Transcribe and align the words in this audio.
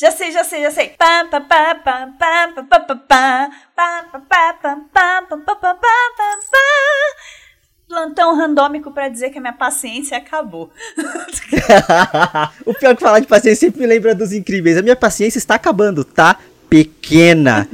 Já 0.00 0.12
sei, 0.12 0.30
já 0.30 0.44
sei, 0.44 0.62
já 0.62 0.70
sei. 0.70 0.92
Plantão 7.88 8.36
randômico 8.36 8.92
para 8.92 9.08
dizer 9.08 9.30
que 9.30 9.38
a 9.38 9.40
minha 9.40 9.52
paciência 9.52 10.16
acabou. 10.16 10.70
o 12.64 12.72
pior 12.74 12.94
que 12.94 13.02
falar 13.02 13.18
de 13.18 13.26
paciência 13.26 13.66
sempre 13.66 13.80
me 13.80 13.86
lembra 13.88 14.14
dos 14.14 14.32
incríveis. 14.32 14.76
A 14.76 14.82
minha 14.82 14.94
paciência 14.94 15.38
está 15.38 15.56
acabando, 15.56 16.04
tá? 16.04 16.38
Pequena. 16.70 17.68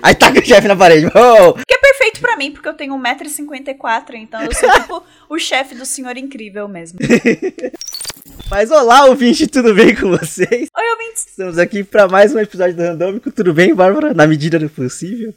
Aí 0.00 0.14
taca 0.14 0.38
o 0.38 0.46
chefe 0.46 0.68
na 0.68 0.76
parede. 0.76 1.06
Oh! 1.06 1.54
Que 1.54 1.74
é 1.74 1.78
perfeito 1.78 2.20
para 2.20 2.36
mim, 2.36 2.52
porque 2.52 2.68
eu 2.68 2.74
tenho 2.74 2.94
1,54m, 2.94 4.14
então 4.14 4.40
eu 4.40 4.54
sou 4.54 4.70
tipo 4.70 5.02
o 5.28 5.36
chefe 5.36 5.74
do 5.74 5.84
senhor 5.84 6.16
incrível 6.16 6.68
mesmo. 6.68 7.00
Mas 8.50 8.70
olá, 8.70 9.04
ouvinte, 9.04 9.46
tudo 9.46 9.74
bem 9.74 9.94
com 9.94 10.10
vocês? 10.10 10.68
Oi, 10.74 10.90
ouvintes. 10.92 11.26
Estamos 11.28 11.58
aqui 11.58 11.84
para 11.84 12.08
mais 12.08 12.34
um 12.34 12.38
episódio 12.38 12.74
do 12.74 12.82
Randômico. 12.82 13.30
Tudo 13.30 13.52
bem, 13.52 13.74
Bárbara? 13.74 14.14
Na 14.14 14.26
medida 14.26 14.58
do 14.58 14.70
possível? 14.70 15.34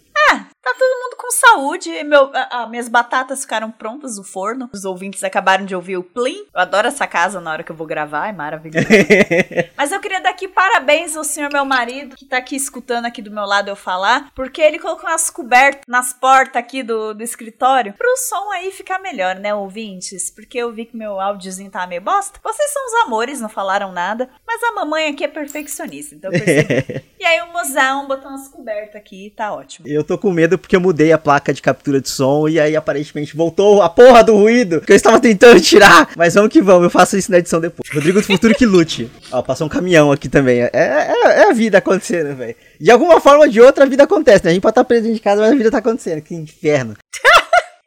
Tá 0.61 0.75
todo 0.77 0.99
mundo 1.03 1.15
com 1.17 1.31
saúde. 1.31 2.03
Meu, 2.03 2.29
a, 2.33 2.61
a, 2.61 2.67
minhas 2.67 2.87
batatas 2.87 3.41
ficaram 3.41 3.71
prontas 3.71 4.17
no 4.17 4.23
forno. 4.23 4.69
Os 4.71 4.85
ouvintes 4.85 5.23
acabaram 5.23 5.65
de 5.65 5.75
ouvir 5.75 5.97
o 5.97 6.03
plim. 6.03 6.45
Eu 6.53 6.61
adoro 6.61 6.87
essa 6.87 7.07
casa 7.07 7.41
na 7.41 7.51
hora 7.51 7.63
que 7.63 7.71
eu 7.71 7.75
vou 7.75 7.87
gravar, 7.87 8.27
é 8.27 8.31
maravilhoso. 8.31 8.87
Mas 9.75 9.91
eu 9.91 9.99
queria 9.99 10.21
dar 10.21 10.29
aqui 10.29 10.47
parabéns 10.47 11.17
ao 11.17 11.23
senhor 11.23 11.51
meu 11.51 11.65
marido, 11.65 12.15
que 12.15 12.25
tá 12.25 12.37
aqui 12.37 12.55
escutando 12.55 13.05
aqui 13.05 13.21
do 13.21 13.31
meu 13.31 13.45
lado 13.45 13.69
eu 13.69 13.75
falar, 13.75 14.31
porque 14.35 14.61
ele 14.61 14.77
colocou 14.77 15.09
umas 15.09 15.29
cobertas 15.29 15.81
nas 15.87 16.13
portas 16.13 16.57
aqui 16.57 16.83
do, 16.83 17.13
do 17.13 17.23
escritório 17.23 17.93
pro 17.93 18.17
som 18.17 18.51
aí 18.51 18.71
ficar 18.71 18.99
melhor, 18.99 19.35
né, 19.35 19.53
ouvintes? 19.53 20.29
Porque 20.29 20.57
eu 20.59 20.71
vi 20.71 20.85
que 20.85 20.95
meu 20.95 21.19
áudiozinho 21.19 21.71
tá 21.71 21.87
meio 21.87 22.01
bosta. 22.01 22.39
Vocês 22.43 22.71
são 22.71 22.85
os 22.85 22.93
amores, 23.05 23.41
não 23.41 23.49
falaram 23.49 23.91
nada, 23.91 24.29
mas 24.45 24.61
a 24.63 24.73
mamãe 24.73 25.07
aqui 25.07 25.23
é 25.23 25.27
perfeccionista, 25.27 26.13
então 26.13 26.31
eu 26.31 26.39
percebi. 26.39 27.03
e 27.19 27.25
aí 27.25 27.41
o 27.41 27.51
mozão 27.51 28.07
botou 28.07 28.29
umas 28.29 28.47
cobertas 28.47 28.95
aqui, 28.95 29.33
tá 29.35 29.51
ótimo. 29.53 29.87
Eu 29.87 30.03
tô 30.03 30.17
com 30.17 30.31
medo 30.31 30.50
porque 30.57 30.75
eu 30.75 30.81
mudei 30.81 31.11
a 31.11 31.17
placa 31.17 31.53
de 31.53 31.61
captura 31.61 32.01
de 32.01 32.09
som 32.09 32.47
e 32.47 32.59
aí 32.59 32.75
aparentemente 32.75 33.35
voltou 33.35 33.81
a 33.81 33.89
porra 33.89 34.23
do 34.23 34.35
ruído 34.35 34.81
que 34.81 34.91
eu 34.91 34.95
estava 34.95 35.19
tentando 35.19 35.59
tirar. 35.59 36.09
Mas 36.15 36.33
vamos 36.33 36.51
que 36.51 36.61
vamos, 36.61 36.83
eu 36.83 36.89
faço 36.89 37.17
isso 37.17 37.31
na 37.31 37.39
edição 37.39 37.59
depois. 37.59 37.89
Rodrigo 37.93 38.19
do 38.19 38.25
Futuro 38.25 38.53
que 38.55 38.65
lute. 38.65 39.09
Ó, 39.31 39.41
passou 39.41 39.67
um 39.67 39.69
caminhão 39.69 40.11
aqui 40.11 40.29
também. 40.29 40.61
É, 40.61 40.69
é, 40.73 41.41
é 41.41 41.49
a 41.49 41.53
vida 41.53 41.77
acontecendo, 41.77 42.35
velho. 42.35 42.55
De 42.79 42.91
alguma 42.91 43.19
forma 43.19 43.45
ou 43.45 43.49
de 43.49 43.61
outra 43.61 43.83
a 43.83 43.87
vida 43.87 44.03
acontece, 44.03 44.43
né? 44.43 44.51
A 44.51 44.53
gente 44.53 44.61
pode 44.61 44.71
estar 44.71 44.83
preso 44.83 45.03
dentro 45.03 45.15
de 45.15 45.21
casa, 45.21 45.41
mas 45.41 45.51
a 45.51 45.55
vida 45.55 45.71
tá 45.71 45.77
acontecendo. 45.77 46.21
Que 46.21 46.35
inferno. 46.35 46.95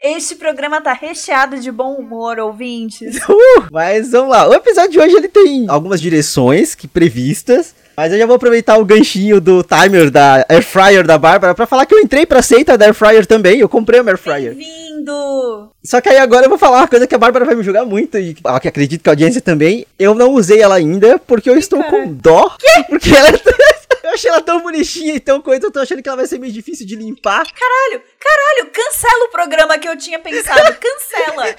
Este 0.06 0.34
programa 0.34 0.82
tá 0.82 0.92
recheado 0.92 1.58
de 1.58 1.72
bom 1.72 1.94
humor, 1.94 2.38
ouvintes. 2.38 3.16
Uh, 3.26 3.64
mas 3.72 4.10
vamos 4.10 4.30
lá. 4.30 4.46
O 4.46 4.52
episódio 4.52 4.90
de 4.90 5.00
hoje 5.00 5.16
ele 5.16 5.28
tem 5.28 5.64
algumas 5.66 6.00
direções 6.00 6.74
que 6.74 6.86
previstas. 6.86 7.74
Mas 7.96 8.12
eu 8.12 8.18
já 8.18 8.26
vou 8.26 8.36
aproveitar 8.36 8.76
o 8.76 8.84
ganchinho 8.84 9.40
do 9.40 9.62
timer 9.62 10.10
da 10.10 10.44
Air 10.48 10.62
Fryer 10.62 11.06
da 11.06 11.16
Bárbara 11.16 11.54
para 11.54 11.66
falar 11.66 11.86
que 11.86 11.94
eu 11.94 12.00
entrei 12.00 12.26
pra 12.26 12.42
seita 12.42 12.76
da 12.76 12.86
Air 12.86 12.94
Fryer 12.94 13.24
também. 13.24 13.60
Eu 13.60 13.68
comprei 13.68 14.00
uma 14.00 14.10
Air 14.10 14.18
Fryer. 14.18 14.54
Bem-vindo! 14.54 15.70
Só 15.82 16.00
que 16.00 16.08
aí 16.10 16.18
agora 16.18 16.44
eu 16.44 16.50
vou 16.50 16.58
falar 16.58 16.78
uma 16.78 16.88
coisa 16.88 17.06
que 17.06 17.14
a 17.14 17.18
Bárbara 17.18 17.44
vai 17.44 17.54
me 17.54 17.62
julgar 17.62 17.86
muito 17.86 18.18
e 18.18 18.34
que 18.34 18.68
acredito 18.68 19.02
que 19.02 19.08
a 19.08 19.12
audiência 19.12 19.40
também. 19.40 19.86
Eu 19.98 20.14
não 20.14 20.32
usei 20.32 20.60
ela 20.60 20.74
ainda 20.74 21.18
porque 21.18 21.48
eu 21.48 21.56
estou 21.56 21.82
com 21.84 22.12
dó. 22.12 22.54
Quê? 22.58 22.84
Porque 22.88 23.14
ela 23.14 23.30
Eu 24.04 24.10
achei 24.10 24.30
ela 24.30 24.42
tão 24.42 24.60
bonitinha 24.60 25.14
e 25.14 25.20
tão 25.20 25.40
coisa, 25.40 25.66
eu 25.66 25.72
tô 25.72 25.80
achando 25.80 26.02
que 26.02 26.08
ela 26.08 26.18
vai 26.18 26.26
ser 26.26 26.38
meio 26.38 26.52
difícil 26.52 26.86
de 26.86 26.94
limpar. 26.94 27.46
Caralho, 27.50 28.02
caralho, 28.20 28.70
cancela 28.70 29.24
o 29.24 29.30
programa 29.30 29.78
que 29.78 29.88
eu 29.88 29.96
tinha 29.96 30.18
pensado. 30.18 30.60
Cancela. 30.78 31.54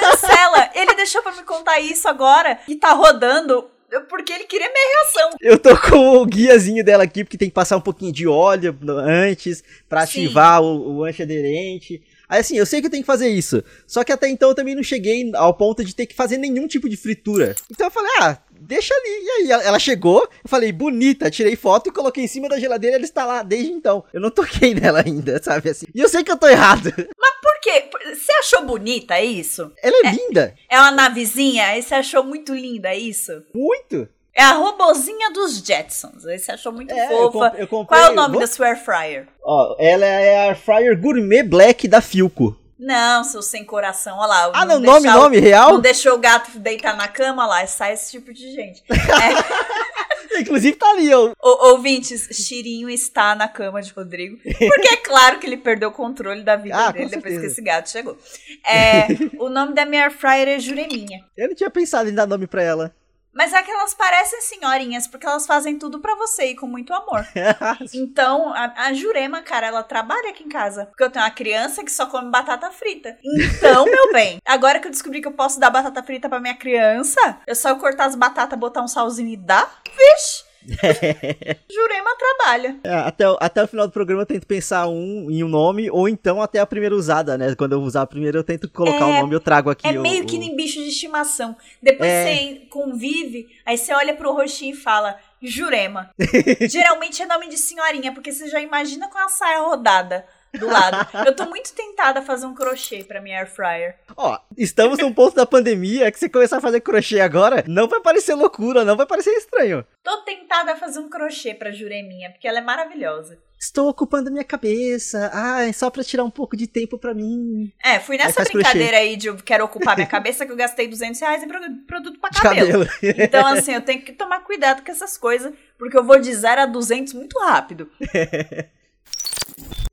cancela. 0.00 0.70
Ele 0.74 0.94
deixou 0.94 1.22
para 1.22 1.36
me 1.36 1.42
contar 1.42 1.80
isso 1.80 2.08
agora 2.08 2.58
e 2.66 2.76
tá 2.76 2.92
rodando 2.92 3.70
porque 4.08 4.32
ele 4.32 4.44
queria 4.44 4.70
minha 4.72 5.02
reação. 5.02 5.30
Eu 5.38 5.58
tô 5.58 5.76
com 5.76 6.16
o 6.16 6.24
guiazinho 6.24 6.82
dela 6.82 7.04
aqui, 7.04 7.24
porque 7.24 7.36
tem 7.36 7.50
que 7.50 7.54
passar 7.54 7.76
um 7.76 7.80
pouquinho 7.82 8.10
de 8.10 8.26
óleo 8.26 8.74
antes 8.98 9.62
para 9.86 10.02
ativar 10.02 10.62
o, 10.62 10.96
o 10.96 11.04
antiaderente. 11.04 12.02
Aí 12.26 12.40
assim, 12.40 12.56
eu 12.56 12.64
sei 12.64 12.80
que 12.80 12.86
eu 12.86 12.90
tenho 12.90 13.02
que 13.02 13.06
fazer 13.06 13.28
isso. 13.28 13.62
Só 13.86 14.02
que 14.02 14.10
até 14.10 14.30
então 14.30 14.48
eu 14.48 14.54
também 14.54 14.74
não 14.74 14.82
cheguei 14.82 15.30
ao 15.34 15.52
ponto 15.52 15.84
de 15.84 15.94
ter 15.94 16.06
que 16.06 16.14
fazer 16.14 16.38
nenhum 16.38 16.66
tipo 16.66 16.88
de 16.88 16.96
fritura. 16.96 17.54
Então 17.70 17.88
eu 17.88 17.90
falei, 17.90 18.10
ah, 18.20 18.38
deixa 18.62 18.94
ali. 18.94 19.24
E 19.24 19.52
aí 19.52 19.66
ela 19.66 19.78
chegou, 19.78 20.22
eu 20.22 20.48
falei, 20.48 20.72
bonita, 20.72 21.30
tirei 21.30 21.56
foto 21.56 21.88
e 21.88 21.92
coloquei 21.92 22.24
em 22.24 22.28
cima 22.28 22.48
da 22.48 22.58
geladeira 22.58 22.96
e 22.96 22.98
ela 22.98 23.04
está 23.04 23.24
lá 23.24 23.42
desde 23.42 23.72
então. 23.72 24.04
Eu 24.12 24.20
não 24.20 24.30
toquei 24.30 24.74
nela 24.74 25.02
ainda, 25.04 25.42
sabe 25.42 25.70
assim. 25.70 25.86
E 25.94 26.00
eu 26.00 26.08
sei 26.08 26.22
que 26.22 26.30
eu 26.30 26.36
tô 26.36 26.48
errado. 26.48 26.92
Mas 27.18 27.32
por 27.42 27.60
quê? 27.60 27.84
Você 28.14 28.32
achou 28.32 28.64
bonita, 28.64 29.14
é 29.14 29.24
isso? 29.24 29.70
Ela 29.82 29.96
é, 30.04 30.08
é 30.08 30.12
linda. 30.12 30.54
É 30.68 30.78
uma 30.78 30.90
navezinha, 30.90 31.66
aí 31.66 31.82
você 31.82 31.94
achou 31.94 32.24
muito 32.24 32.54
linda, 32.54 32.88
é 32.88 32.98
isso? 32.98 33.42
Muito. 33.54 34.08
É 34.34 34.42
a 34.42 34.52
robozinha 34.52 35.30
dos 35.30 35.58
Jetsons. 35.58 36.26
Aí 36.26 36.38
você 36.38 36.52
achou 36.52 36.72
muito 36.72 36.92
é, 36.92 37.08
fofa. 37.08 37.54
Eu 37.58 37.68
comprei, 37.68 37.98
Qual 37.98 38.10
é 38.10 38.12
o 38.12 38.14
nome 38.14 38.32
vou... 38.32 38.40
da 38.40 38.46
sua 38.46 38.68
air 38.68 38.82
fryer? 38.82 39.28
Ó, 39.44 39.76
ela 39.78 40.06
é 40.06 40.38
a 40.38 40.42
air 40.44 40.58
fryer 40.58 40.98
gourmet 40.98 41.42
black 41.42 41.86
da 41.86 42.00
Filco. 42.00 42.56
Não, 42.82 43.22
seu 43.22 43.40
sem 43.40 43.64
coração, 43.64 44.18
olha 44.18 44.26
lá. 44.26 44.50
Ah, 44.54 44.64
não, 44.64 44.80
nome, 44.80 45.08
o, 45.08 45.12
nome 45.12 45.38
real? 45.38 45.74
Não 45.74 45.80
deixou 45.80 46.14
o 46.14 46.18
gato 46.18 46.58
deitar 46.58 46.96
na 46.96 47.06
cama 47.06 47.46
lá, 47.46 47.64
sai 47.64 47.92
esse 47.92 48.10
tipo 48.10 48.34
de 48.34 48.50
gente. 48.52 48.82
É. 48.90 50.40
Inclusive 50.40 50.76
tá 50.76 50.90
ali, 50.90 51.14
ó. 51.14 51.30
O, 51.40 51.68
ouvintes, 51.70 52.28
Chirinho 52.32 52.90
está 52.90 53.36
na 53.36 53.46
cama 53.46 53.80
de 53.80 53.92
Rodrigo. 53.92 54.36
Porque 54.36 54.88
é 54.94 54.96
claro 54.96 55.38
que 55.38 55.46
ele 55.46 55.58
perdeu 55.58 55.90
o 55.90 55.92
controle 55.92 56.42
da 56.42 56.56
vida 56.56 56.88
ah, 56.88 56.90
dele 56.90 57.08
depois 57.08 57.38
que 57.38 57.46
esse 57.46 57.62
gato 57.62 57.88
chegou. 57.88 58.18
É, 58.64 59.08
o 59.38 59.48
nome 59.48 59.74
da 59.74 59.84
minha 59.84 60.04
air 60.04 60.12
fryer 60.12 60.48
é 60.48 60.58
Jureminha. 60.58 61.24
Eu 61.36 61.48
não 61.48 61.54
tinha 61.54 61.70
pensado 61.70 62.08
em 62.08 62.14
dar 62.14 62.26
nome 62.26 62.46
pra 62.46 62.62
ela. 62.62 62.94
Mas 63.32 63.52
é 63.52 63.62
que 63.62 63.70
elas 63.70 63.94
parecem 63.94 64.40
senhorinhas, 64.42 65.06
porque 65.06 65.26
elas 65.26 65.46
fazem 65.46 65.78
tudo 65.78 66.00
para 66.00 66.14
você 66.14 66.46
e 66.46 66.56
com 66.56 66.66
muito 66.66 66.92
amor. 66.92 67.26
então, 67.94 68.52
a, 68.54 68.86
a, 68.86 68.92
Jurema, 68.92 69.42
cara, 69.42 69.66
ela 69.66 69.82
trabalha 69.82 70.30
aqui 70.30 70.44
em 70.44 70.48
casa. 70.48 70.86
Porque 70.86 71.02
eu 71.02 71.10
tenho 71.10 71.24
uma 71.24 71.30
criança 71.30 71.82
que 71.82 71.90
só 71.90 72.06
come 72.06 72.30
batata 72.30 72.70
frita. 72.70 73.18
Então, 73.24 73.84
meu 73.86 74.10
bem, 74.12 74.38
agora 74.44 74.78
que 74.78 74.86
eu 74.86 74.92
descobri 74.92 75.22
que 75.22 75.28
eu 75.28 75.32
posso 75.32 75.58
dar 75.58 75.70
batata 75.70 76.02
frita 76.02 76.28
para 76.28 76.40
minha 76.40 76.56
criança, 76.56 77.40
é 77.46 77.54
só 77.54 77.70
eu 77.70 77.78
cortar 77.78 78.06
as 78.06 78.14
batatas, 78.14 78.58
botar 78.58 78.82
um 78.82 78.88
salzinho 78.88 79.30
e 79.30 79.36
dar. 79.36 79.80
Vixe! 79.86 80.51
Jurema 81.70 82.16
trabalha. 82.16 82.76
É, 82.84 82.94
até, 82.94 83.24
até 83.40 83.64
o 83.64 83.68
final 83.68 83.86
do 83.86 83.92
programa 83.92 84.22
eu 84.22 84.26
tento 84.26 84.46
pensar 84.46 84.88
um, 84.88 85.30
em 85.30 85.42
um 85.42 85.48
nome, 85.48 85.90
ou 85.90 86.08
então 86.08 86.40
até 86.40 86.58
a 86.58 86.66
primeira 86.66 86.94
usada, 86.94 87.36
né? 87.36 87.54
Quando 87.54 87.72
eu 87.72 87.80
usar 87.80 88.02
a 88.02 88.06
primeira, 88.06 88.38
eu 88.38 88.44
tento 88.44 88.68
colocar 88.68 89.06
o 89.06 89.10
é, 89.10 89.18
um 89.18 89.20
nome, 89.22 89.34
eu 89.34 89.40
trago 89.40 89.70
aqui. 89.70 89.86
É 89.86 89.98
o, 89.98 90.02
meio 90.02 90.24
que 90.24 90.38
nem 90.38 90.54
bicho 90.56 90.80
de 90.80 90.88
estimação. 90.88 91.56
Depois 91.82 92.10
é... 92.10 92.24
você 92.24 92.66
convive, 92.70 93.48
aí 93.66 93.76
você 93.76 93.92
olha 93.92 94.14
pro 94.14 94.32
rostinho 94.32 94.74
e 94.74 94.78
fala. 94.78 95.16
Jurema. 95.44 96.10
Geralmente 96.70 97.20
é 97.20 97.26
nome 97.26 97.48
de 97.48 97.58
senhorinha, 97.58 98.12
porque 98.12 98.30
você 98.30 98.48
já 98.48 98.60
imagina 98.60 99.08
com 99.08 99.18
a 99.18 99.28
saia 99.28 99.58
rodada 99.58 100.24
do 100.58 100.66
lado. 100.66 101.08
Eu 101.26 101.34
tô 101.34 101.46
muito 101.46 101.72
tentada 101.72 102.20
a 102.20 102.22
fazer 102.22 102.46
um 102.46 102.54
crochê 102.54 103.04
pra 103.04 103.20
minha 103.20 103.38
air 103.38 103.50
fryer. 103.50 103.96
Ó, 104.16 104.38
estamos 104.56 104.98
num 104.98 105.12
ponto 105.12 105.34
da 105.34 105.46
pandemia 105.46 106.10
que 106.10 106.18
se 106.18 106.28
começar 106.28 106.58
a 106.58 106.60
fazer 106.60 106.80
crochê 106.80 107.20
agora, 107.20 107.64
não 107.66 107.88
vai 107.88 108.00
parecer 108.00 108.34
loucura, 108.34 108.84
não 108.84 108.96
vai 108.96 109.06
parecer 109.06 109.30
estranho. 109.30 109.84
Tô 110.02 110.16
tentada 110.22 110.72
a 110.72 110.76
fazer 110.76 110.98
um 110.98 111.08
crochê 111.08 111.54
pra 111.54 111.72
Jureminha, 111.72 112.30
porque 112.30 112.46
ela 112.46 112.58
é 112.58 112.62
maravilhosa. 112.62 113.38
Estou 113.58 113.88
ocupando 113.88 114.28
minha 114.28 114.42
cabeça. 114.42 115.30
Ah, 115.32 115.62
é 115.62 115.72
só 115.72 115.88
pra 115.88 116.02
tirar 116.02 116.24
um 116.24 116.30
pouco 116.30 116.56
de 116.56 116.66
tempo 116.66 116.98
pra 116.98 117.14
mim. 117.14 117.72
É, 117.82 118.00
fui 118.00 118.16
nessa 118.16 118.42
aí 118.42 118.48
brincadeira 118.48 118.88
crochê. 118.88 119.02
aí 119.04 119.16
de 119.16 119.28
eu 119.28 119.36
quero 119.36 119.64
ocupar 119.64 119.94
minha 119.94 120.06
cabeça 120.08 120.44
que 120.44 120.50
eu 120.50 120.56
gastei 120.56 120.88
200 120.88 121.20
reais 121.20 121.44
em 121.44 121.48
produto 121.86 122.18
pra 122.18 122.30
cabelo. 122.30 122.84
cabelo. 122.84 122.90
então, 123.22 123.46
assim, 123.46 123.72
eu 123.72 123.80
tenho 123.80 124.02
que 124.02 124.12
tomar 124.12 124.40
cuidado 124.40 124.82
com 124.84 124.90
essas 124.90 125.16
coisas, 125.16 125.52
porque 125.78 125.96
eu 125.96 126.02
vou 126.02 126.18
de 126.18 126.34
0 126.34 126.62
a 126.62 126.66
200 126.66 127.12
muito 127.14 127.38
rápido. 127.38 127.88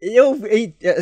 Eu, 0.02 0.40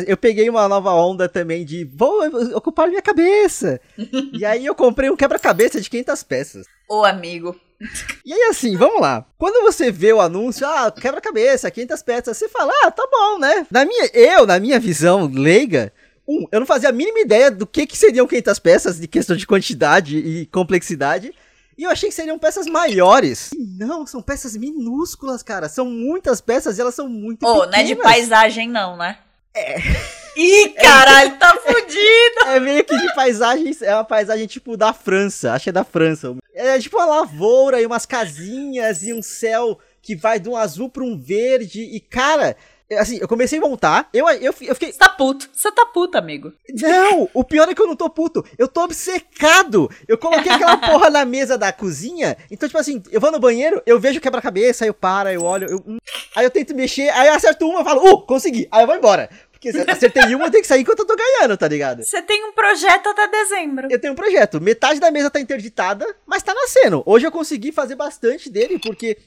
eu 0.06 0.16
peguei 0.16 0.50
uma 0.50 0.68
nova 0.68 0.92
onda 0.92 1.28
também 1.28 1.64
de 1.64 1.84
vou 1.84 2.26
ocupar 2.54 2.88
minha 2.88 3.00
cabeça. 3.00 3.80
e 4.32 4.44
aí 4.44 4.66
eu 4.66 4.74
comprei 4.74 5.08
um 5.08 5.16
quebra-cabeça 5.16 5.80
de 5.80 5.88
500 5.88 6.22
peças. 6.24 6.66
Ô, 6.88 7.04
amigo. 7.04 7.54
E 8.26 8.32
aí 8.32 8.42
assim, 8.50 8.76
vamos 8.76 9.00
lá. 9.00 9.24
Quando 9.38 9.62
você 9.62 9.90
vê 9.90 10.12
o 10.12 10.20
anúncio, 10.20 10.66
ah, 10.66 10.90
quebra-cabeça, 10.90 11.70
500 11.70 12.02
peças, 12.02 12.36
você 12.36 12.46
fala, 12.48 12.70
ah, 12.84 12.90
tá 12.90 13.08
bom, 13.10 13.38
né? 13.38 13.66
Na 13.70 13.86
minha, 13.86 14.10
eu, 14.12 14.44
na 14.46 14.60
minha 14.60 14.78
visão 14.78 15.30
leiga, 15.32 15.90
um, 16.26 16.46
eu 16.52 16.60
não 16.60 16.66
fazia 16.66 16.90
a 16.90 16.92
mínima 16.92 17.20
ideia 17.20 17.50
do 17.50 17.66
que, 17.66 17.86
que 17.86 17.96
seriam 17.96 18.26
500 18.26 18.58
peças 18.58 19.00
de 19.00 19.08
questão 19.08 19.34
de 19.34 19.46
quantidade 19.46 20.18
e 20.18 20.44
complexidade. 20.46 21.32
E 21.78 21.84
eu 21.84 21.90
achei 21.90 22.08
que 22.08 22.14
seriam 22.14 22.40
peças 22.40 22.66
maiores. 22.66 23.52
E 23.52 23.64
não, 23.78 24.04
são 24.04 24.20
peças 24.20 24.56
minúsculas, 24.56 25.44
cara. 25.44 25.68
São 25.68 25.84
muitas 25.86 26.40
peças 26.40 26.76
e 26.76 26.80
elas 26.80 26.96
são 26.96 27.08
muito 27.08 27.46
oh, 27.46 27.66
não 27.66 27.78
é 27.78 27.84
de 27.84 27.94
paisagem 27.94 28.68
não, 28.68 28.96
né? 28.96 29.18
É. 29.54 29.76
Ih, 30.36 30.70
caralho, 30.70 31.36
tá 31.38 31.54
fudido! 31.64 32.46
É 32.46 32.60
meio 32.60 32.84
que 32.84 32.96
de 32.96 33.14
paisagem, 33.14 33.76
é 33.80 33.94
uma 33.94 34.04
paisagem 34.04 34.46
tipo 34.46 34.76
da 34.76 34.92
França, 34.92 35.52
acho 35.52 35.64
que 35.64 35.70
é 35.70 35.72
da 35.72 35.84
França. 35.84 36.36
É 36.54 36.78
tipo 36.78 36.96
uma 36.96 37.06
lavoura 37.06 37.80
e 37.80 37.86
umas 37.86 38.06
casinhas 38.06 39.02
e 39.04 39.12
um 39.12 39.22
céu 39.22 39.78
que 40.02 40.16
vai 40.16 40.40
de 40.40 40.48
um 40.48 40.56
azul 40.56 40.88
para 40.88 41.04
um 41.04 41.16
verde. 41.16 41.82
E 41.82 42.00
cara, 42.00 42.56
Assim, 42.96 43.18
eu 43.20 43.28
comecei 43.28 43.58
a 43.58 43.62
montar, 43.62 44.08
eu, 44.14 44.26
eu, 44.28 44.54
eu 44.62 44.74
fiquei. 44.74 44.92
Você 44.92 44.98
tá 44.98 45.08
puto. 45.10 45.48
Você 45.52 45.70
tá 45.70 45.84
puto, 45.84 46.16
amigo. 46.16 46.52
Não, 46.70 47.28
o 47.34 47.44
pior 47.44 47.68
é 47.68 47.74
que 47.74 47.82
eu 47.82 47.86
não 47.86 47.94
tô 47.94 48.08
puto. 48.08 48.42
Eu 48.56 48.66
tô 48.66 48.84
obcecado. 48.84 49.90
Eu 50.06 50.16
coloquei 50.16 50.50
aquela 50.50 50.76
porra 50.80 51.10
na 51.10 51.24
mesa 51.24 51.58
da 51.58 51.70
cozinha. 51.70 52.36
Então, 52.50 52.66
tipo 52.66 52.78
assim, 52.78 53.02
eu 53.10 53.20
vou 53.20 53.30
no 53.30 53.38
banheiro, 53.38 53.82
eu 53.84 54.00
vejo 54.00 54.20
quebra-cabeça, 54.20 54.86
eu 54.86 54.94
paro, 54.94 55.28
eu 55.28 55.42
olho, 55.42 55.68
eu, 55.68 55.84
hum, 55.86 55.98
aí 56.34 56.46
eu 56.46 56.50
tento 56.50 56.74
mexer, 56.74 57.10
aí 57.10 57.28
eu 57.28 57.34
acerto 57.34 57.68
uma 57.68 57.82
e 57.82 57.84
falo, 57.84 58.10
uh, 58.10 58.22
consegui. 58.22 58.66
Aí 58.70 58.82
eu 58.82 58.86
vou 58.86 58.96
embora. 58.96 59.28
Porque 59.58 59.72
se 59.72 59.78
eu 59.78 59.84
acertei 59.88 60.34
uma, 60.36 60.46
eu 60.46 60.50
tenho 60.52 60.62
que 60.62 60.68
sair 60.68 60.82
enquanto 60.82 61.00
eu 61.00 61.06
tô 61.06 61.16
ganhando, 61.16 61.56
tá 61.56 61.66
ligado? 61.66 62.04
Você 62.04 62.22
tem 62.22 62.44
um 62.44 62.52
projeto 62.52 63.08
até 63.08 63.26
dezembro. 63.26 63.88
Eu 63.90 64.00
tenho 64.00 64.12
um 64.12 64.16
projeto. 64.16 64.60
Metade 64.60 65.00
da 65.00 65.10
mesa 65.10 65.28
tá 65.28 65.40
interditada, 65.40 66.06
mas 66.24 66.44
tá 66.44 66.54
nascendo. 66.54 67.02
Hoje 67.04 67.26
eu 67.26 67.32
consegui 67.32 67.72
fazer 67.72 67.96
bastante 67.96 68.48
dele, 68.48 68.78
porque 68.78 69.18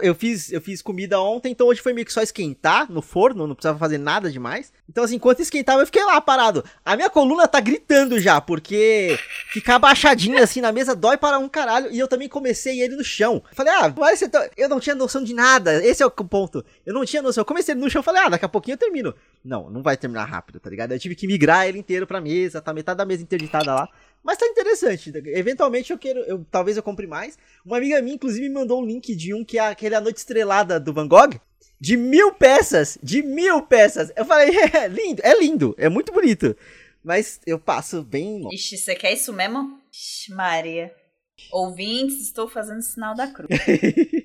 eu 0.00 0.14
fiz, 0.14 0.52
eu 0.52 0.60
fiz 0.60 0.80
comida 0.80 1.20
ontem, 1.20 1.50
então 1.50 1.66
hoje 1.66 1.80
foi 1.80 1.92
meio 1.92 2.06
que 2.06 2.12
só 2.12 2.22
esquentar 2.22 2.90
no 2.90 3.02
forno, 3.02 3.48
não 3.48 3.54
precisava 3.54 3.78
fazer 3.78 3.98
nada 3.98 4.30
demais. 4.30 4.72
Então, 4.88 5.02
assim, 5.02 5.16
enquanto 5.16 5.40
esquentava, 5.40 5.82
eu 5.82 5.86
fiquei 5.86 6.04
lá 6.04 6.20
parado. 6.20 6.64
A 6.84 6.94
minha 6.94 7.10
coluna 7.10 7.48
tá 7.48 7.58
gritando 7.58 8.20
já, 8.20 8.40
porque 8.40 9.18
ficar 9.52 9.76
abaixadinho 9.76 10.40
assim 10.42 10.60
na 10.60 10.70
mesa 10.70 10.94
dói 10.94 11.16
para 11.16 11.38
um 11.38 11.48
caralho. 11.48 11.90
E 11.90 11.98
eu 11.98 12.06
também 12.06 12.28
comecei 12.28 12.80
ele 12.80 12.94
no 12.94 13.04
chão. 13.04 13.42
Falei, 13.52 13.72
ah, 13.72 13.92
mas 13.96 14.20
você 14.20 14.30
eu 14.56 14.68
não 14.68 14.78
tinha 14.78 14.94
noção 14.94 15.24
de 15.24 15.34
nada. 15.34 15.84
Esse 15.84 16.02
é 16.02 16.06
o 16.06 16.10
ponto. 16.10 16.64
Eu 16.86 16.94
não 16.94 17.04
tinha 17.04 17.22
noção. 17.22 17.40
Eu 17.42 17.46
comecei 17.46 17.72
ele 17.72 17.80
no 17.80 17.90
chão, 17.90 18.02
falei, 18.02 18.22
ah, 18.22 18.28
daqui 18.28 18.44
a 18.44 18.48
pouquinho 18.48 18.74
eu 18.74 18.78
termino. 18.78 19.14
Não, 19.44 19.70
não 19.70 19.79
vai 19.82 19.96
terminar 19.96 20.24
rápido, 20.24 20.60
tá 20.60 20.70
ligado? 20.70 20.92
Eu 20.92 20.98
tive 20.98 21.14
que 21.14 21.26
migrar 21.26 21.66
ele 21.66 21.78
inteiro 21.78 22.06
pra 22.06 22.20
mesa, 22.20 22.60
tá 22.60 22.72
metade 22.72 22.98
da 22.98 23.04
mesa 23.04 23.22
interditada 23.22 23.74
lá. 23.74 23.88
Mas 24.22 24.38
tá 24.38 24.46
interessante. 24.46 25.12
Eventualmente 25.26 25.92
eu 25.92 25.98
quero. 25.98 26.20
Eu, 26.20 26.44
talvez 26.50 26.76
eu 26.76 26.82
compre 26.82 27.06
mais. 27.06 27.38
Uma 27.64 27.78
amiga 27.78 28.00
minha, 28.02 28.14
inclusive, 28.14 28.48
me 28.48 28.54
mandou 28.54 28.82
um 28.82 28.84
link 28.84 29.14
de 29.14 29.32
um 29.32 29.44
que 29.44 29.58
é 29.58 29.62
aquele 29.62 29.94
A 29.94 30.00
Noite 30.00 30.18
Estrelada 30.18 30.78
do 30.78 30.92
Van 30.92 31.08
Gogh. 31.08 31.40
De 31.80 31.96
mil 31.96 32.34
peças! 32.34 32.98
De 33.02 33.22
mil 33.22 33.62
peças! 33.62 34.12
Eu 34.14 34.24
falei, 34.26 34.50
é 34.74 34.86
lindo, 34.88 35.22
é 35.24 35.38
lindo, 35.38 35.74
é 35.78 35.88
muito 35.88 36.12
bonito. 36.12 36.54
Mas 37.02 37.40
eu 37.46 37.58
passo 37.58 38.02
bem. 38.02 38.46
Ixi, 38.52 38.76
você 38.76 38.94
quer 38.94 39.14
isso 39.14 39.32
mesmo? 39.32 39.80
Ixi, 39.90 40.32
Maria. 40.34 40.94
Ouvintes, 41.50 42.20
estou 42.20 42.46
fazendo 42.46 42.82
sinal 42.82 43.14
da 43.14 43.26
cruz. 43.28 43.48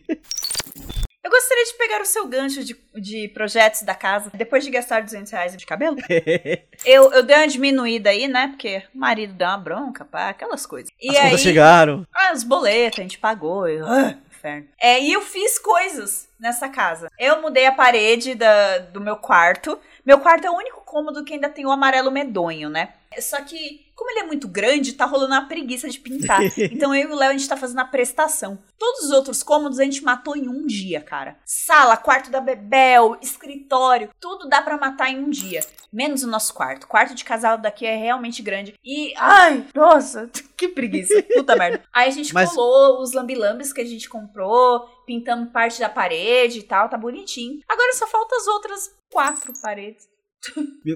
Eu 1.26 1.32
gostaria 1.32 1.66
de 1.66 1.74
pegar 1.74 2.02
o 2.04 2.06
seu 2.06 2.28
gancho 2.28 2.64
de, 2.64 2.78
de 2.94 3.28
projetos 3.30 3.82
da 3.82 3.96
casa, 3.96 4.30
depois 4.32 4.64
de 4.64 4.70
gastar 4.70 5.02
200 5.02 5.32
reais 5.32 5.58
de 5.58 5.66
cabelo. 5.66 5.98
eu, 6.86 7.12
eu 7.12 7.24
dei 7.24 7.36
uma 7.36 7.48
diminuída 7.48 8.12
aí, 8.12 8.28
né? 8.28 8.50
Porque 8.50 8.84
o 8.94 8.98
marido 9.00 9.34
deu 9.34 9.48
uma 9.48 9.58
bronca, 9.58 10.06
pá, 10.06 10.30
aquelas 10.30 10.68
coisas. 10.68 10.92
E 11.02 11.10
As 11.10 11.16
aí, 11.16 11.24
contas 11.24 11.42
chegaram. 11.42 12.06
Ah, 12.14 12.32
os 12.32 12.44
boletos, 12.44 13.00
a 13.00 13.02
gente 13.02 13.18
pagou. 13.18 13.68
Eu, 13.68 13.88
ah, 13.88 14.16
inferno. 14.30 14.68
É, 14.80 15.02
e 15.02 15.12
eu 15.12 15.22
fiz 15.22 15.58
coisas 15.58 16.30
nessa 16.40 16.70
casa. 16.70 17.10
Eu 17.18 17.42
mudei 17.42 17.66
a 17.66 17.72
parede 17.72 18.36
da, 18.36 18.78
do 18.78 19.02
meu 19.02 19.16
quarto. 19.16 19.80
Meu 20.06 20.20
quarto 20.20 20.46
é 20.46 20.52
o 20.52 20.56
único 20.56 20.82
cômodo 20.82 21.24
que 21.26 21.34
ainda 21.34 21.50
tem 21.50 21.66
o 21.66 21.72
amarelo 21.72 22.12
medonho, 22.12 22.70
né? 22.70 22.90
Só 23.20 23.42
que 23.42 23.85
como 23.96 24.12
ele 24.12 24.20
é 24.20 24.24
muito 24.24 24.48
grande, 24.48 24.94
tá 24.94 25.06
rolando 25.06 25.34
uma 25.34 25.48
preguiça 25.48 25.90
de 25.90 26.00
pintar. 26.00 26.42
Então 26.76 26.94
eu 26.94 27.10
e 27.10 27.14
o 27.14 27.16
Léo, 27.16 27.30
a 27.30 27.34
gente 27.34 27.48
tá 27.48 27.56
fazendo 27.56 27.80
a 27.80 27.86
prestação. 27.86 28.60
Todos 28.78 29.06
os 29.06 29.12
outros 29.12 29.42
cômodos 29.42 29.80
a 29.80 29.84
gente 29.84 30.04
matou 30.04 30.36
em 30.36 30.48
um 30.50 30.66
dia, 30.66 31.00
cara. 31.00 31.38
Sala, 31.46 31.96
quarto 31.96 32.30
da 32.30 32.42
Bebel, 32.42 33.18
escritório, 33.22 34.10
tudo 34.20 34.50
dá 34.50 34.62
para 34.62 34.78
matar 34.78 35.10
em 35.10 35.20
um 35.20 35.30
dia. 35.30 35.62
Menos 35.92 36.24
o 36.24 36.28
nosso 36.28 36.54
quarto. 36.54 36.84
O 36.84 36.88
quarto 36.88 37.16
de 37.16 37.24
casal 37.24 37.58
daqui 37.58 37.86
é 37.86 37.96
realmente 37.96 38.42
grande. 38.42 38.74
E, 38.84 39.14
ai, 39.16 39.66
nossa, 39.74 40.30
que 40.58 40.68
preguiça. 40.68 41.24
Puta 41.34 41.56
merda. 41.56 41.84
Aí 41.94 42.10
a 42.10 42.12
gente 42.12 42.34
Mas... 42.34 42.52
colou 42.52 43.02
os 43.02 43.14
lambilambes 43.14 43.72
que 43.72 43.82
a 43.82 43.86
gente 43.86 44.10
comprou, 44.10 44.82
pintamos 45.06 45.52
parte 45.52 45.80
da 45.80 45.90
parede 45.90 46.60
e 46.60 46.64
tal, 46.64 46.90
tá 46.90 46.98
bonitinho. 46.98 47.62
Agora 47.68 47.94
só 47.94 48.08
falta 48.08 48.36
as 48.36 48.48
outras 48.48 48.92
quatro 49.10 49.54
paredes. 49.62 50.08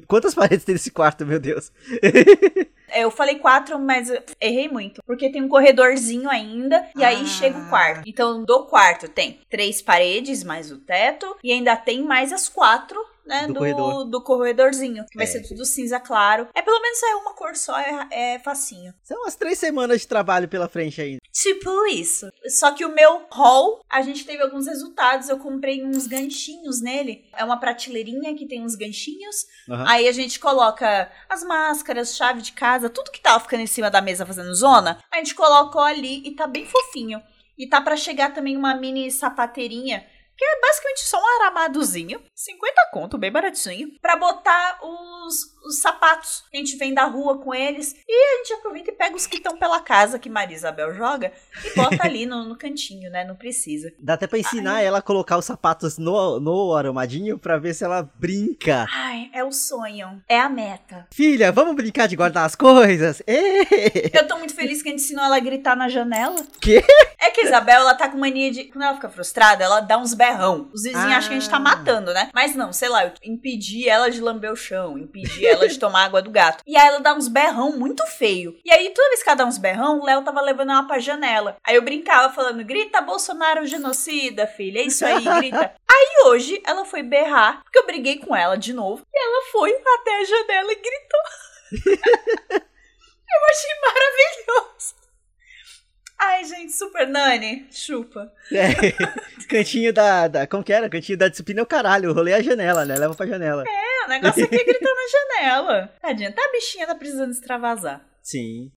Quantas 0.08 0.34
paredes 0.36 0.66
tem 0.66 0.76
esse 0.76 0.92
quarto, 0.92 1.26
meu 1.26 1.40
Deus? 1.40 1.72
É, 2.92 3.04
eu 3.04 3.12
falei 3.12 3.36
quatro, 3.36 3.80
mas 3.80 4.12
errei 4.40 4.68
muito. 4.68 5.02
Porque 5.06 5.32
tem 5.32 5.42
um 5.42 5.50
corredorzinho 5.50 6.30
ainda, 6.30 6.88
e 6.96 7.04
aí 7.04 7.22
ah. 7.22 7.26
chega 7.26 7.58
o 7.58 7.70
quarto. 7.70 8.04
Então, 8.06 8.44
do 8.44 8.66
quarto 8.66 9.08
tem 9.08 9.40
três 9.50 9.82
paredes, 9.82 10.44
mais 10.44 10.72
o 10.72 10.78
teto, 10.78 11.36
e 11.44 11.52
ainda 11.52 11.76
tem 11.76 12.04
mais 12.04 12.32
as 12.32 12.48
quatro 12.50 13.00
né, 13.26 13.48
do, 13.48 13.54
do, 13.54 13.60
corredor. 13.60 14.06
do 14.06 14.24
corredorzinho, 14.24 15.06
que 15.10 15.18
vai 15.18 15.26
é. 15.26 15.30
ser 15.30 15.48
tudo 15.48 15.66
cinza 15.66 16.00
claro. 16.00 16.48
É 16.54 16.62
pelo 16.62 16.82
menos 16.82 17.02
é 17.04 17.16
uma 17.16 17.34
cor 17.34 17.56
só, 17.56 17.78
é, 17.80 18.08
é 18.12 18.40
facinho. 18.40 18.94
São 19.04 19.22
umas 19.22 19.36
três 19.36 19.58
semanas 19.60 20.02
de 20.02 20.08
trabalho 20.08 20.48
pela 20.48 20.68
frente 20.68 21.02
ainda. 21.02 21.20
Tipo 21.32 21.86
isso. 21.88 22.30
Só 22.48 22.72
que 22.72 22.84
o 22.84 22.94
meu 22.94 23.26
haul, 23.32 23.82
a 23.90 24.02
gente 24.02 24.26
teve 24.26 24.42
alguns 24.42 24.68
resultados. 24.68 25.30
Eu 25.30 25.38
comprei 25.38 25.84
uns 25.84 26.08
ganchinhos 26.08 26.82
nele. 26.82 27.30
É 27.36 27.44
uma 27.44 27.60
prateleirinha 27.60 28.36
que 28.36 28.48
tem 28.48 28.64
uns 28.64 28.76
ganchinhos. 28.76 29.46
Uhum. 29.68 29.88
Aí 29.88 30.08
a 30.08 30.12
gente 30.12 30.40
coloca 30.40 31.12
as 31.30 31.44
máscaras, 31.44 32.16
chave 32.16 32.42
de 32.42 32.52
casa, 32.52 32.90
tudo 32.90 33.12
que 33.12 33.22
tava 33.22 33.40
ficando 33.40 33.62
em 33.62 33.68
cima 33.68 33.90
da 33.90 34.02
mesa 34.02 34.26
fazendo 34.26 34.54
zona. 34.54 35.00
A 35.12 35.18
gente 35.18 35.36
colocou 35.36 35.82
ali 35.82 36.22
e 36.26 36.36
tá 36.36 36.48
bem 36.48 36.66
fofinho. 36.66 37.22
E 37.58 37.68
tá 37.68 37.82
para 37.82 37.96
chegar 37.96 38.34
também 38.34 38.58
uma 38.58 38.76
mini 38.76 39.12
sapateirinha 39.12 40.06
que 40.40 40.46
é 40.46 40.62
basicamente 40.62 41.02
só 41.02 41.22
um 41.22 41.42
aramadozinho, 41.42 42.22
50 42.40 42.90
conto, 42.94 43.18
bem 43.18 43.30
baratinho, 43.30 43.92
para 44.02 44.16
botar 44.16 44.80
os, 44.82 45.54
os 45.66 45.80
sapatos. 45.80 46.46
A 46.54 46.58
gente 46.58 46.78
vem 46.78 46.94
da 46.94 47.04
rua 47.04 47.38
com 47.38 47.54
eles 47.54 47.94
e 48.08 48.14
a 48.14 48.38
gente 48.38 48.54
aproveita 48.54 48.92
e 48.92 48.94
pega 48.94 49.14
os 49.14 49.28
que 49.28 49.36
estão 49.36 49.58
pela 49.58 49.82
casa 49.82 50.18
que 50.18 50.30
Maria 50.30 50.56
Isabel 50.56 50.94
joga 50.94 51.34
e 51.66 51.76
bota 51.76 51.98
ali 52.02 52.26
no, 52.26 52.46
no 52.46 52.56
cantinho, 52.56 53.12
né? 53.12 53.26
Não 53.26 53.36
precisa. 53.36 53.92
Dá 54.00 54.14
até 54.14 54.26
pra 54.26 54.40
ensinar 54.40 54.76
Ai. 54.76 54.86
ela 54.86 55.00
a 55.00 55.02
colocar 55.02 55.38
os 55.38 55.44
sapatos 55.44 55.98
no, 55.98 56.40
no 56.40 56.74
aramadinho 56.74 57.38
pra 57.38 57.58
ver 57.58 57.74
se 57.74 57.84
ela 57.84 58.10
brinca. 58.16 58.88
Ai, 58.90 59.30
é 59.34 59.44
o 59.44 59.52
sonho. 59.52 60.24
É 60.26 60.40
a 60.40 60.48
meta. 60.48 61.08
Filha, 61.12 61.52
vamos 61.52 61.76
brincar 61.76 62.08
de 62.08 62.16
guardar 62.16 62.46
as 62.46 62.56
coisas? 62.56 63.22
Eu 63.28 64.28
tô 64.30 64.38
muito 64.38 64.56
feliz 64.56 64.82
que 64.82 64.88
a 64.88 64.92
gente 64.92 65.04
ensinou 65.04 65.26
ela 65.26 65.36
a 65.36 65.42
gritar 65.42 65.76
na 65.76 65.90
janela. 65.90 66.42
Quê? 66.62 66.82
É 67.20 67.32
que 67.32 67.42
a 67.42 67.44
Isabel, 67.44 67.82
ela 67.82 67.96
tá 67.96 68.08
com 68.08 68.18
mania 68.18 68.50
de. 68.50 68.64
Quando 68.66 68.84
ela 68.84 68.96
fica 68.96 69.10
frustrada, 69.10 69.62
ela 69.62 69.82
dá 69.82 69.98
uns 69.98 70.14
berrão. 70.14 70.70
Os 70.74 70.84
vizinhos 70.84 71.06
ah. 71.06 71.18
acham 71.18 71.30
que 71.30 71.36
a 71.36 71.40
gente 71.40 71.50
tá 71.50 71.60
matando, 71.60 72.14
né? 72.14 72.29
Mas 72.34 72.56
não, 72.56 72.72
sei 72.72 72.90
lá, 72.90 73.06
eu 73.06 73.14
impedi 73.24 73.88
ela 73.88 74.10
de 74.10 74.22
lamber 74.22 74.52
o 74.52 74.56
chão, 74.56 74.98
impedi 74.98 75.46
ela 75.46 75.68
de 75.68 75.80
tomar 75.80 76.06
água 76.06 76.22
do 76.22 76.32
gato. 76.32 76.64
E 76.66 76.78
aí 76.78 76.88
ela 76.88 77.00
dá 77.00 77.14
uns 77.14 77.28
berrão 77.28 77.78
muito 77.78 78.06
feio. 78.06 78.58
E 78.64 78.72
aí, 78.72 78.90
toda 78.92 79.10
vez 79.10 79.24
que 79.24 79.30
ela 79.30 79.38
dá 79.38 79.46
uns 79.46 79.58
berrão, 79.58 80.00
o 80.00 80.06
Léo 80.06 80.24
tava 80.24 80.42
levando 80.42 80.72
ela 80.72 80.84
pra 80.84 81.00
janela. 81.00 81.58
Aí 81.64 81.76
eu 81.76 81.82
brincava 81.82 82.34
falando: 82.34 82.64
grita 82.64 83.02
Bolsonaro 83.02 83.66
genocida, 83.66 84.48
filha. 84.48 84.80
É 84.80 84.84
isso 84.84 85.06
aí, 85.06 85.24
grita. 85.24 85.74
aí 85.90 86.24
hoje 86.26 86.62
ela 86.66 86.86
foi 86.86 87.04
berrar, 87.04 87.62
porque 87.64 87.80
eu 87.80 87.86
briguei 87.86 88.18
com 88.20 88.36
ela 88.36 88.58
de 88.58 88.74
novo. 88.74 89.04
E 89.14 89.20
ela 89.20 89.52
foi 89.52 89.72
até 89.72 90.20
a 90.20 90.24
janela 90.24 90.72
e 90.72 90.76
gritou. 90.76 91.20
eu 92.62 93.42
achei 93.50 93.72
maravilhoso. 93.82 94.99
Ai, 96.20 96.44
gente, 96.44 96.74
super 96.74 97.08
Nani, 97.08 97.66
chupa. 97.72 98.32
É, 98.52 98.74
cantinho 99.48 99.94
da, 99.94 100.28
da. 100.28 100.46
Como 100.46 100.64
que 100.64 100.74
era? 100.74 100.90
Cantinho 100.90 101.18
da 101.18 101.30
disciplina 101.30 101.62
é 101.62 101.64
o 101.64 101.66
caralho. 101.66 102.12
O 102.12 102.14
rolê 102.14 102.32
é 102.32 102.36
a 102.36 102.42
janela, 102.42 102.84
né? 102.84 102.96
Leva 102.98 103.16
pra 103.16 103.26
janela. 103.26 103.64
É, 103.66 104.06
o 104.06 104.10
negócio 104.10 104.44
aqui 104.44 104.56
é 104.56 104.64
gritar 104.66 104.90
na 104.90 105.40
janela. 105.40 105.94
Tadinha, 106.02 106.32
tá 106.34 106.42
a 106.44 106.52
bichinha 106.52 106.86
tá 106.86 106.94
precisando 106.96 107.32
extravasar. 107.32 108.02
Sim. 108.22 108.70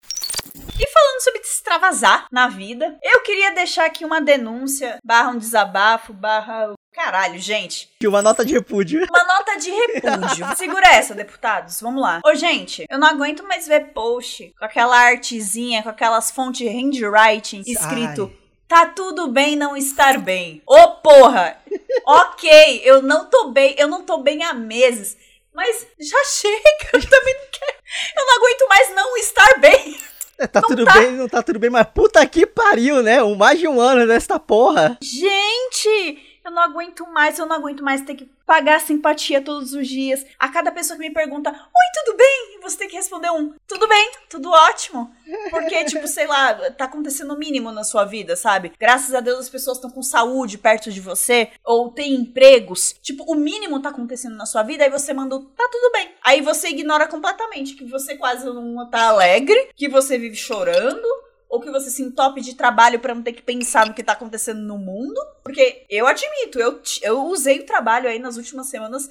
Extravasar 1.62 2.26
na 2.32 2.48
vida, 2.48 2.98
eu 3.00 3.22
queria 3.22 3.54
deixar 3.54 3.86
aqui 3.86 4.04
uma 4.04 4.20
denúncia, 4.20 4.98
barra 5.04 5.30
um 5.30 5.38
desabafo, 5.38 6.12
barra 6.12 6.72
Caralho, 6.92 7.38
gente. 7.38 7.88
Uma 8.04 8.20
nota 8.20 8.44
de 8.44 8.52
repúdio. 8.52 9.06
Uma 9.08 9.24
nota 9.24 9.56
de 9.56 9.70
repúdio. 9.70 10.44
Segura 10.58 10.88
essa, 10.88 11.14
deputados. 11.14 11.80
Vamos 11.80 12.02
lá. 12.02 12.20
Ô, 12.26 12.34
gente, 12.34 12.84
eu 12.90 12.98
não 12.98 13.06
aguento 13.08 13.44
mais 13.44 13.66
ver 13.66 13.92
post 13.94 14.52
com 14.58 14.64
aquela 14.64 14.98
artezinha, 14.98 15.82
com 15.84 15.88
aquelas 15.88 16.32
fontes 16.32 16.68
handwriting 16.68 17.62
escrito. 17.64 18.30
Ai. 18.30 18.42
Tá 18.68 18.86
tudo 18.86 19.28
bem 19.28 19.54
não 19.54 19.76
estar 19.76 20.18
bem. 20.18 20.60
Ô, 20.66 20.88
porra! 20.96 21.56
ok, 22.04 22.82
eu 22.84 23.00
não 23.00 23.30
tô 23.30 23.50
bem, 23.50 23.74
eu 23.78 23.86
não 23.88 24.04
tô 24.04 24.18
bem 24.18 24.42
há 24.42 24.52
meses. 24.52 25.16
Mas 25.54 25.86
já 25.98 26.24
chega, 26.26 26.90
eu 26.92 27.08
também 27.08 27.34
não 27.34 27.46
quero. 27.52 27.78
Eu 28.16 28.26
não 28.26 28.36
aguento 28.36 28.68
mais 28.68 28.94
não 28.94 29.16
estar 29.16 29.58
bem. 29.60 30.11
É, 30.38 30.46
tá 30.46 30.60
não 30.60 30.68
tudo 30.68 30.84
tá... 30.84 30.92
bem, 30.94 31.12
não 31.12 31.28
tá 31.28 31.42
tudo 31.42 31.58
bem, 31.58 31.70
mas 31.70 31.86
puta 31.86 32.24
que 32.26 32.46
pariu, 32.46 33.02
né? 33.02 33.22
Um, 33.22 33.34
mais 33.34 33.58
de 33.58 33.68
um 33.68 33.80
ano 33.80 34.06
desta 34.06 34.38
porra. 34.38 34.98
Gente! 35.00 36.31
Eu 36.44 36.50
não 36.50 36.62
aguento 36.62 37.06
mais, 37.06 37.38
eu 37.38 37.46
não 37.46 37.56
aguento 37.56 37.82
mais 37.82 38.02
ter 38.02 38.14
que 38.14 38.30
pagar 38.46 38.80
simpatia 38.80 39.40
todos 39.40 39.72
os 39.72 39.86
dias. 39.86 40.26
A 40.38 40.48
cada 40.48 40.72
pessoa 40.72 40.98
que 40.98 41.06
me 41.06 41.14
pergunta, 41.14 41.50
oi, 41.50 42.04
tudo 42.04 42.16
bem? 42.16 42.58
Você 42.62 42.76
tem 42.76 42.88
que 42.88 42.96
responder 42.96 43.30
um, 43.30 43.54
tudo 43.66 43.88
bem, 43.88 44.12
tudo 44.28 44.50
ótimo. 44.50 45.14
Porque, 45.50 45.84
tipo, 45.86 46.06
sei 46.06 46.26
lá, 46.26 46.54
tá 46.72 46.84
acontecendo 46.84 47.32
o 47.34 47.38
mínimo 47.38 47.72
na 47.72 47.84
sua 47.84 48.04
vida, 48.04 48.36
sabe? 48.36 48.72
Graças 48.78 49.14
a 49.14 49.20
Deus 49.20 49.40
as 49.40 49.48
pessoas 49.48 49.78
estão 49.78 49.90
com 49.90 50.02
saúde 50.02 50.58
perto 50.58 50.90
de 50.90 51.00
você, 51.00 51.50
ou 51.64 51.90
têm 51.90 52.14
empregos. 52.14 52.94
Tipo, 53.02 53.24
o 53.24 53.34
mínimo 53.34 53.80
tá 53.80 53.88
acontecendo 53.88 54.36
na 54.36 54.46
sua 54.46 54.62
vida, 54.62 54.84
aí 54.84 54.90
você 54.90 55.12
manda, 55.12 55.38
tá 55.38 55.68
tudo 55.70 55.92
bem. 55.92 56.12
Aí 56.22 56.40
você 56.40 56.68
ignora 56.68 57.08
completamente 57.08 57.74
que 57.74 57.84
você 57.84 58.16
quase 58.16 58.44
não 58.44 58.88
tá 58.90 59.08
alegre, 59.08 59.70
que 59.74 59.88
você 59.88 60.18
vive 60.18 60.36
chorando, 60.36 61.06
ou 61.52 61.60
que 61.60 61.70
você 61.70 61.90
se 61.90 62.02
entope 62.02 62.40
de 62.40 62.54
trabalho 62.54 62.98
para 62.98 63.14
não 63.14 63.22
ter 63.22 63.34
que 63.34 63.42
pensar 63.42 63.86
no 63.86 63.92
que 63.92 64.02
tá 64.02 64.14
acontecendo 64.14 64.62
no 64.62 64.78
mundo. 64.78 65.20
Porque 65.44 65.84
eu 65.90 66.06
admito, 66.06 66.58
eu, 66.58 66.80
eu 67.02 67.26
usei 67.26 67.60
o 67.60 67.66
trabalho 67.66 68.08
aí 68.08 68.18
nas 68.18 68.38
últimas 68.38 68.68
semanas 68.68 69.10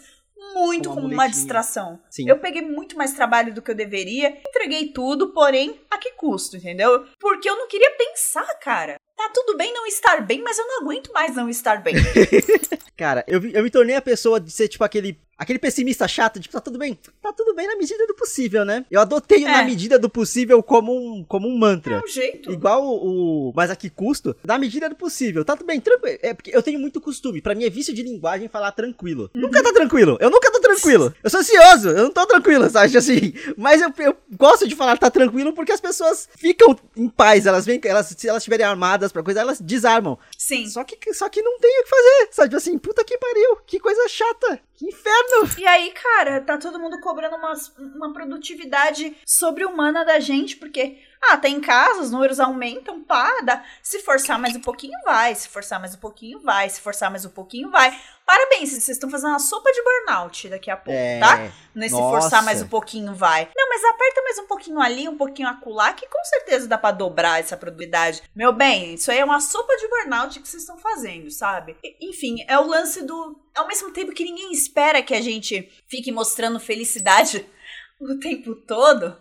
muito 0.55 0.89
Como 0.89 1.03
como 1.03 1.13
uma 1.13 1.27
distração. 1.27 2.01
Sim. 2.09 2.27
Eu 2.27 2.39
peguei 2.39 2.63
muito 2.63 2.97
mais 2.97 3.13
trabalho 3.13 3.53
do 3.53 3.61
que 3.61 3.69
eu 3.69 3.75
deveria, 3.75 4.39
entreguei 4.49 4.87
tudo, 4.87 5.31
porém, 5.31 5.79
a 5.87 5.99
que 5.99 6.13
custo, 6.13 6.57
entendeu? 6.57 7.05
Porque 7.19 7.47
eu 7.47 7.55
não 7.55 7.67
queria 7.67 7.91
pensar, 7.91 8.51
cara. 8.55 8.99
Tá 9.15 9.29
tudo 9.31 9.55
bem 9.55 9.71
não 9.71 9.85
estar 9.85 10.19
bem, 10.25 10.41
mas 10.41 10.57
eu 10.57 10.65
não 10.65 10.81
aguento 10.81 11.13
mais 11.13 11.35
não 11.35 11.47
estar 11.47 11.83
bem. 11.83 11.93
Cara, 12.97 13.23
eu, 13.27 13.43
eu 13.49 13.63
me 13.63 13.69
tornei 13.69 13.95
a 13.95 14.01
pessoa 14.01 14.39
de 14.39 14.51
ser, 14.51 14.67
tipo, 14.67 14.83
aquele. 14.83 15.19
Aquele 15.41 15.57
pessimista 15.57 16.07
chato, 16.07 16.39
tipo, 16.39 16.53
tá 16.53 16.61
tudo 16.61 16.77
bem? 16.77 16.93
Tá 17.19 17.33
tudo 17.33 17.55
bem 17.55 17.65
na 17.65 17.75
medida 17.75 18.05
do 18.05 18.13
possível, 18.13 18.63
né? 18.63 18.85
Eu 18.91 19.01
adotei 19.01 19.43
É. 19.43 19.51
na 19.51 19.63
medida 19.63 19.97
do 19.97 20.07
possível 20.07 20.61
como 20.61 20.95
um, 20.95 21.23
como 21.23 21.47
um 21.47 21.57
mantra. 21.57 21.95
É 21.95 21.99
um 21.99 22.07
jeito. 22.07 22.51
Igual 22.51 22.83
o, 22.85 23.49
o- 23.49 23.53
Mas 23.55 23.71
a 23.71 23.75
que 23.75 23.89
custo? 23.89 24.35
Na 24.43 24.59
medida 24.59 24.87
do 24.87 24.95
possível. 24.95 25.43
Tá 25.43 25.57
tudo 25.57 25.65
bem, 25.65 25.81
tranquilo. 25.81 26.19
É 26.21 26.31
porque 26.35 26.55
eu 26.55 26.61
tenho 26.61 26.79
muito 26.79 27.01
costume. 27.01 27.41
Pra 27.41 27.55
mim 27.55 27.63
é 27.63 27.71
vício 27.71 27.91
de 27.91 28.03
linguagem 28.03 28.47
falar 28.47 28.71
tranquilo. 28.71 29.31
Uhum. 29.33 29.41
Nunca 29.41 29.63
tá 29.63 29.73
tranquilo. 29.73 30.15
Eu 30.21 30.29
nunca 30.29 30.51
tô 30.51 30.59
tranquilo. 30.59 31.11
Eu 31.23 31.29
sou 31.31 31.39
ansioso. 31.39 31.89
Eu 31.89 32.03
não 32.03 32.11
tô 32.11 32.23
tranquilo, 32.27 32.69
sabe? 32.69 32.95
Assim. 32.95 33.33
Mas 33.57 33.81
eu, 33.81 33.91
eu 33.97 34.15
gosto 34.37 34.67
de 34.67 34.75
falar 34.75 34.95
tá 34.97 35.09
tranquilo 35.09 35.53
porque 35.53 35.71
as 35.71 35.81
pessoas 35.81 36.29
ficam 36.37 36.77
em 36.95 37.09
paz. 37.09 37.47
Elas 37.47 37.65
vêm. 37.65 37.81
Elas, 37.83 38.13
se 38.15 38.29
elas 38.29 38.43
estiverem 38.43 38.65
armadas 38.65 39.11
pra 39.11 39.23
coisa, 39.23 39.39
elas 39.41 39.59
desarmam. 39.59 40.19
Sim. 40.37 40.67
Só 40.69 40.83
que, 40.83 41.13
só 41.15 41.27
que 41.29 41.41
não 41.41 41.57
tem 41.57 41.79
o 41.79 41.83
que 41.83 41.89
fazer. 41.89 42.29
Sabe? 42.31 42.49
Tipo 42.49 42.57
assim, 42.57 42.77
puta 42.77 43.03
que 43.03 43.17
pariu. 43.17 43.57
Que 43.65 43.79
coisa 43.79 44.07
chata. 44.07 44.59
Que 44.81 44.87
inferno. 44.87 45.47
E 45.59 45.67
aí, 45.67 45.91
cara, 45.91 46.41
tá 46.41 46.57
todo 46.57 46.79
mundo 46.79 46.99
cobrando 47.01 47.35
uma, 47.35 47.53
uma 47.77 48.11
produtividade 48.11 49.15
sobre-humana 49.27 50.03
da 50.03 50.19
gente, 50.19 50.57
porque, 50.57 50.97
ah, 51.23 51.37
tá 51.37 51.47
em 51.47 51.61
casa, 51.61 52.01
os 52.01 52.11
números 52.11 52.39
aumentam, 52.39 53.01
pá, 53.03 53.41
dá. 53.43 53.63
se 53.81 53.99
forçar 53.99 54.39
mais 54.39 54.55
um 54.55 54.61
pouquinho, 54.61 54.97
vai, 55.05 55.35
se 55.35 55.47
forçar 55.47 55.79
mais 55.79 55.93
um 55.93 55.99
pouquinho, 55.99 56.39
vai, 56.39 56.67
se 56.69 56.81
forçar 56.81 57.11
mais 57.11 57.23
um 57.25 57.29
pouquinho, 57.29 57.69
vai. 57.69 57.95
Parabéns, 58.25 58.69
vocês 58.69 58.89
estão 58.89 59.09
fazendo 59.09 59.31
uma 59.31 59.39
sopa 59.39 59.71
de 59.71 59.81
burnout 59.83 60.49
daqui 60.49 60.71
a 60.71 60.77
pouco, 60.77 60.99
tá? 61.19 61.51
Nesse 61.75 61.95
Nossa. 61.95 62.21
forçar 62.21 62.43
mais 62.43 62.61
um 62.61 62.67
pouquinho, 62.67 63.13
vai. 63.13 63.47
Não, 63.55 63.69
mas 63.69 63.83
aperta 63.83 64.21
mais 64.23 64.39
um 64.39 64.47
pouquinho 64.47 64.79
ali, 64.81 65.07
um 65.09 65.17
pouquinho 65.17 65.47
acolá, 65.49 65.93
que 65.93 66.07
com 66.07 66.23
certeza 66.23 66.67
dá 66.67 66.77
pra 66.77 66.91
dobrar 66.91 67.39
essa 67.39 67.57
produtividade. 67.57 68.23
Meu 68.35 68.51
bem, 68.53 68.93
isso 68.95 69.11
aí 69.11 69.19
é 69.19 69.25
uma 69.25 69.41
sopa 69.41 69.75
de 69.77 69.87
burnout 69.89 70.39
que 70.39 70.47
vocês 70.47 70.63
estão 70.63 70.77
fazendo, 70.77 71.29
sabe? 71.29 71.75
E- 71.83 72.09
Enfim, 72.09 72.43
é 72.47 72.57
o 72.57 72.65
lance 72.65 73.03
do. 73.05 73.37
Ao 73.53 73.67
mesmo 73.67 73.91
tempo 73.91 74.13
que 74.13 74.23
ninguém 74.23 74.51
espera 74.53 75.01
que 75.03 75.13
a 75.13 75.21
gente 75.21 75.69
fique 75.89 76.11
mostrando 76.11 76.59
felicidade 76.59 77.45
o 77.99 78.17
tempo 78.17 78.55
todo, 78.55 79.17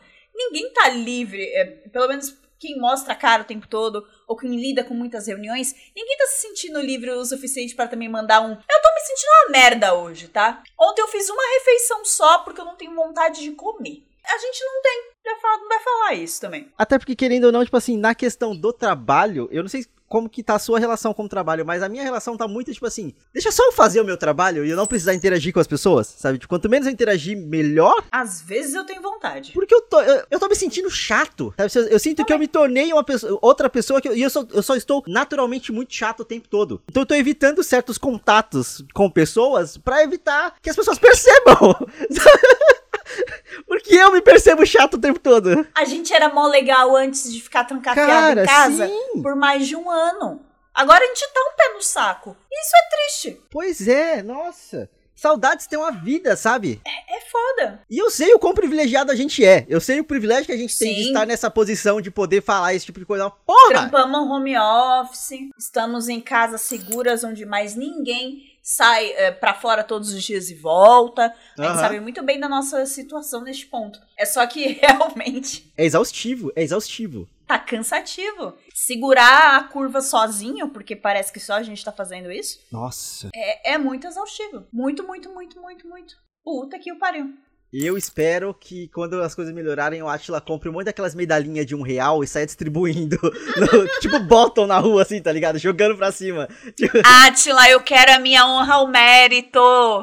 ninguém 0.46 0.72
tá 0.72 0.88
livre. 0.88 1.42
é, 1.54 1.64
pelo 1.64 2.08
menos 2.08 2.36
quem 2.60 2.78
mostra 2.78 3.14
a 3.14 3.16
cara 3.16 3.42
o 3.42 3.46
tempo 3.46 3.66
todo, 3.66 4.06
ou 4.28 4.36
quem 4.36 4.54
lida 4.54 4.84
com 4.84 4.92
muitas 4.92 5.26
reuniões, 5.26 5.74
ninguém 5.96 6.16
tá 6.18 6.26
se 6.26 6.42
sentindo 6.42 6.78
livre 6.78 7.10
o 7.10 7.24
suficiente 7.24 7.74
pra 7.74 7.88
também 7.88 8.08
mandar 8.08 8.42
um. 8.42 8.50
Eu 8.50 8.82
tô 8.82 8.94
me 8.94 9.00
sentindo 9.00 9.30
uma 9.30 9.50
merda 9.50 9.94
hoje, 9.94 10.28
tá? 10.28 10.62
Ontem 10.78 11.00
eu 11.00 11.08
fiz 11.08 11.28
uma 11.30 11.42
refeição 11.58 12.04
só 12.04 12.38
porque 12.40 12.60
eu 12.60 12.66
não 12.66 12.76
tenho 12.76 12.94
vontade 12.94 13.40
de 13.40 13.52
comer. 13.52 14.04
A 14.22 14.38
gente 14.38 14.62
não 14.62 14.82
tem. 14.82 15.02
Já 15.24 15.36
fala, 15.36 15.58
não 15.58 15.68
vai 15.68 15.80
falar 15.80 16.14
isso 16.14 16.40
também. 16.40 16.70
Até 16.76 16.98
porque, 16.98 17.16
querendo 17.16 17.44
ou 17.44 17.52
não, 17.52 17.64
tipo 17.64 17.76
assim, 17.76 17.96
na 17.96 18.14
questão 18.14 18.54
do 18.54 18.72
trabalho, 18.72 19.48
eu 19.50 19.62
não 19.62 19.68
sei 19.68 19.86
como 20.10 20.28
que 20.28 20.42
tá 20.42 20.56
a 20.56 20.58
sua 20.58 20.80
relação 20.80 21.14
com 21.14 21.22
o 21.22 21.28
trabalho, 21.28 21.64
mas 21.64 21.84
a 21.84 21.88
minha 21.88 22.02
relação 22.02 22.36
tá 22.36 22.48
muito, 22.48 22.72
tipo 22.72 22.84
assim, 22.84 23.14
deixa 23.32 23.52
só 23.52 23.64
eu 23.64 23.72
fazer 23.72 24.00
o 24.00 24.04
meu 24.04 24.16
trabalho 24.16 24.66
e 24.66 24.70
eu 24.70 24.76
não 24.76 24.84
precisar 24.84 25.14
interagir 25.14 25.54
com 25.54 25.60
as 25.60 25.68
pessoas, 25.68 26.08
sabe? 26.08 26.36
Tipo, 26.36 26.48
quanto 26.48 26.68
menos 26.68 26.88
eu 26.88 26.92
interagir, 26.92 27.38
melhor. 27.38 28.02
Às 28.10 28.42
vezes 28.42 28.74
eu 28.74 28.84
tenho 28.84 29.00
vontade. 29.00 29.52
Porque 29.52 29.72
eu 29.72 29.80
tô, 29.82 30.00
eu, 30.00 30.24
eu 30.28 30.40
tô 30.40 30.48
me 30.48 30.56
sentindo 30.56 30.90
chato, 30.90 31.54
sabe? 31.56 31.70
Eu, 31.72 31.92
eu 31.92 31.98
sinto 32.00 32.24
que 32.24 32.32
eu 32.32 32.40
me 32.40 32.48
tornei 32.48 32.92
uma 32.92 33.04
pessoa, 33.04 33.38
outra 33.40 33.70
pessoa 33.70 34.00
que 34.00 34.08
eu, 34.08 34.16
e 34.16 34.22
eu 34.22 34.30
só, 34.30 34.44
eu 34.50 34.64
só 34.64 34.74
estou 34.74 35.04
naturalmente 35.06 35.70
muito 35.70 35.94
chato 35.94 36.20
o 36.20 36.24
tempo 36.24 36.48
todo. 36.48 36.82
Então 36.88 37.04
eu 37.04 37.06
tô 37.06 37.14
evitando 37.14 37.62
certos 37.62 37.96
contatos 37.96 38.84
com 38.92 39.08
pessoas 39.08 39.76
pra 39.76 40.02
evitar 40.02 40.56
que 40.60 40.70
as 40.70 40.74
pessoas 40.74 40.98
percebam. 40.98 41.76
Porque 43.66 43.94
eu 43.94 44.12
me 44.12 44.20
percebo 44.20 44.66
chato 44.66 44.94
o 44.94 45.00
tempo 45.00 45.18
todo. 45.18 45.66
A 45.74 45.84
gente 45.84 46.12
era 46.12 46.28
mó 46.28 46.46
legal 46.46 46.96
antes 46.96 47.32
de 47.32 47.40
ficar 47.40 47.64
trancafiado 47.64 48.40
em 48.40 48.44
casa 48.44 48.86
sim. 48.86 49.22
por 49.22 49.36
mais 49.36 49.66
de 49.66 49.76
um 49.76 49.90
ano. 49.90 50.40
Agora 50.74 51.04
a 51.04 51.06
gente 51.06 51.26
tá 51.32 51.40
um 51.40 51.56
pé 51.56 51.74
no 51.74 51.82
saco. 51.82 52.36
Isso 52.50 52.70
é 52.76 52.96
triste. 52.96 53.40
Pois 53.50 53.86
é, 53.88 54.22
nossa. 54.22 54.88
Saudades 55.20 55.66
têm 55.66 55.78
uma 55.78 55.92
vida, 55.92 56.34
sabe? 56.34 56.80
É 56.86 57.20
foda. 57.20 57.82
E 57.90 57.98
eu 57.98 58.10
sei 58.10 58.32
o 58.32 58.38
quão 58.38 58.54
privilegiado 58.54 59.12
a 59.12 59.14
gente 59.14 59.44
é. 59.44 59.66
Eu 59.68 59.78
sei 59.78 60.00
o 60.00 60.04
privilégio 60.04 60.46
que 60.46 60.52
a 60.52 60.56
gente 60.56 60.78
tem 60.78 60.94
de 60.94 61.02
Sim. 61.02 61.08
estar 61.08 61.26
nessa 61.26 61.50
posição 61.50 62.00
de 62.00 62.10
poder 62.10 62.42
falar 62.42 62.72
esse 62.72 62.86
tipo 62.86 62.98
de 62.98 63.04
coisa. 63.04 63.28
Porra! 63.28 63.68
Trampamos 63.68 64.30
home 64.30 64.56
office, 64.56 65.50
estamos 65.58 66.08
em 66.08 66.22
casas 66.22 66.62
seguras 66.62 67.22
onde 67.22 67.44
mais 67.44 67.74
ninguém 67.74 68.49
sai 68.74 69.12
é, 69.14 69.30
pra 69.32 69.52
fora 69.54 69.82
todos 69.82 70.12
os 70.12 70.22
dias 70.22 70.48
e 70.48 70.54
volta. 70.54 71.34
A 71.58 71.62
gente 71.62 71.80
sabe 71.80 71.98
muito 72.00 72.22
bem 72.22 72.38
da 72.38 72.48
nossa 72.48 72.86
situação 72.86 73.42
neste 73.42 73.66
ponto. 73.66 74.00
É 74.16 74.24
só 74.24 74.46
que 74.46 74.78
realmente 74.80 75.72
É 75.76 75.84
exaustivo, 75.84 76.52
é 76.54 76.62
exaustivo. 76.62 77.28
tá 77.48 77.58
cansativo. 77.58 78.54
Segurar 78.72 79.56
a 79.56 79.64
curva 79.64 80.00
sozinho, 80.00 80.68
porque 80.68 80.94
parece 80.94 81.32
que 81.32 81.40
só 81.40 81.54
a 81.54 81.62
gente 81.62 81.84
tá 81.84 81.90
fazendo 81.90 82.30
isso, 82.30 82.60
Nossa. 82.70 83.28
é, 83.34 83.72
é 83.72 83.78
muito 83.78 84.06
exaustivo. 84.06 84.66
Muito, 84.72 85.02
muito, 85.04 85.30
muito, 85.32 85.60
muito, 85.60 85.88
muito. 85.88 86.14
Puta 86.44 86.78
que 86.78 86.92
o 86.92 86.98
pariu. 86.98 87.34
E 87.72 87.86
eu 87.86 87.96
espero 87.96 88.52
que 88.52 88.88
quando 88.88 89.22
as 89.22 89.32
coisas 89.32 89.54
melhorarem, 89.54 90.02
o 90.02 90.08
Atila 90.08 90.40
compre 90.40 90.68
um 90.68 90.72
monte 90.72 90.86
daquelas 90.86 91.14
medalhinhas 91.14 91.64
de 91.64 91.74
um 91.76 91.82
real 91.82 92.24
e 92.24 92.26
saia 92.26 92.44
distribuindo. 92.44 93.16
no- 93.22 93.88
tipo, 94.00 94.18
botam 94.18 94.66
na 94.66 94.78
rua, 94.78 95.02
assim, 95.02 95.22
tá 95.22 95.30
ligado? 95.30 95.56
Jogando 95.56 95.96
pra 95.96 96.10
cima. 96.10 96.48
Atila, 97.26 97.68
eu 97.70 97.80
quero 97.80 98.12
a 98.12 98.18
minha 98.18 98.44
honra 98.44 98.74
ao 98.74 98.88
mérito. 98.88 99.60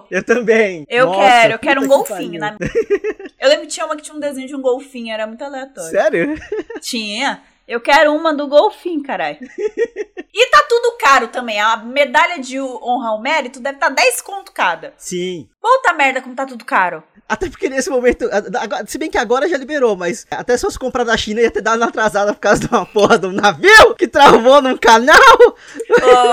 eu 0.10 0.24
também. 0.24 0.86
Eu 0.88 1.08
Nossa, 1.08 1.20
quero, 1.20 1.54
eu 1.56 1.60
quero 1.60 1.80
um 1.82 1.84
que 1.84 1.90
golfinho. 1.90 2.40
Na... 2.40 2.56
Eu 3.38 3.50
lembro 3.50 3.68
que 3.68 3.74
tinha 3.74 3.86
uma 3.86 3.98
que 3.98 4.02
tinha 4.04 4.16
um 4.16 4.20
desenho 4.20 4.48
de 4.48 4.56
um 4.56 4.62
golfinho, 4.62 5.14
era 5.14 5.28
muito 5.28 5.44
aleatório. 5.44 5.90
Sério? 5.90 6.36
Tinha. 6.82 7.44
Eu 7.68 7.82
quero 7.82 8.14
uma 8.14 8.34
do 8.34 8.48
golfinho, 8.48 9.04
caralho. 9.04 9.38
e 10.34 10.50
tá 10.50 10.66
tudo 10.70 10.98
caro 11.00 11.28
também. 11.28 11.60
A 11.60 11.76
medalha 11.78 12.40
de 12.40 12.60
honra 12.62 13.10
ao 13.10 13.22
mérito 13.22 13.60
deve 13.60 13.76
estar 13.76 13.90
tá 13.90 13.94
10 13.96 14.22
conto 14.22 14.54
cada. 14.54 14.94
Sim. 14.98 15.50
Puta 15.62 15.94
merda 15.94 16.22
como 16.22 16.34
tá 16.34 16.46
tudo 16.46 16.64
caro. 16.64 17.04
Até 17.28 17.50
porque 17.50 17.68
nesse 17.68 17.90
momento, 17.90 18.26
se 18.86 18.98
bem 18.98 19.12
que 19.12 19.18
agora 19.18 19.50
já 19.50 19.58
liberou, 19.58 19.98
mas 19.98 20.26
até 20.32 20.56
se 20.56 20.62
fosse 20.62 20.80
comprar 20.80 21.04
da 21.04 21.18
China 21.18 21.42
ia 21.42 21.52
ter 21.52 21.60
dado 21.60 21.78
uma 21.82 21.90
atrasada 21.90 22.34
por 22.34 22.40
causa 22.40 22.62
de 22.62 22.68
uma 22.74 22.86
porra 22.86 23.20
de 23.20 23.28
um 23.28 23.34
navio 23.34 23.94
que 23.96 24.08
travou 24.08 24.62
num 24.62 24.78
canal. 24.78 25.18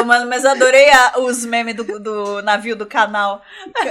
Ô, 0.01 0.05
mano, 0.07 0.29
mas 0.29 0.45
adorei 0.45 0.89
a- 0.89 1.15
os 1.19 1.45
memes 1.45 1.75
do, 1.75 1.99
do 1.99 2.43
navio 2.43 2.77
do 2.77 2.87
canal. 2.87 3.43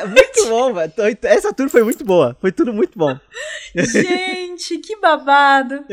Muito 0.07 0.47
bom, 0.47 0.73
velho. 0.73 0.93
Essa 1.23 1.51
tour 1.53 1.67
foi 1.67 1.83
muito 1.83 2.05
boa. 2.05 2.38
Foi 2.39 2.53
tudo 2.53 2.71
muito 2.71 2.97
bom. 2.97 3.19
Gente, 3.75 4.77
que 4.77 4.95
babado. 4.95 5.83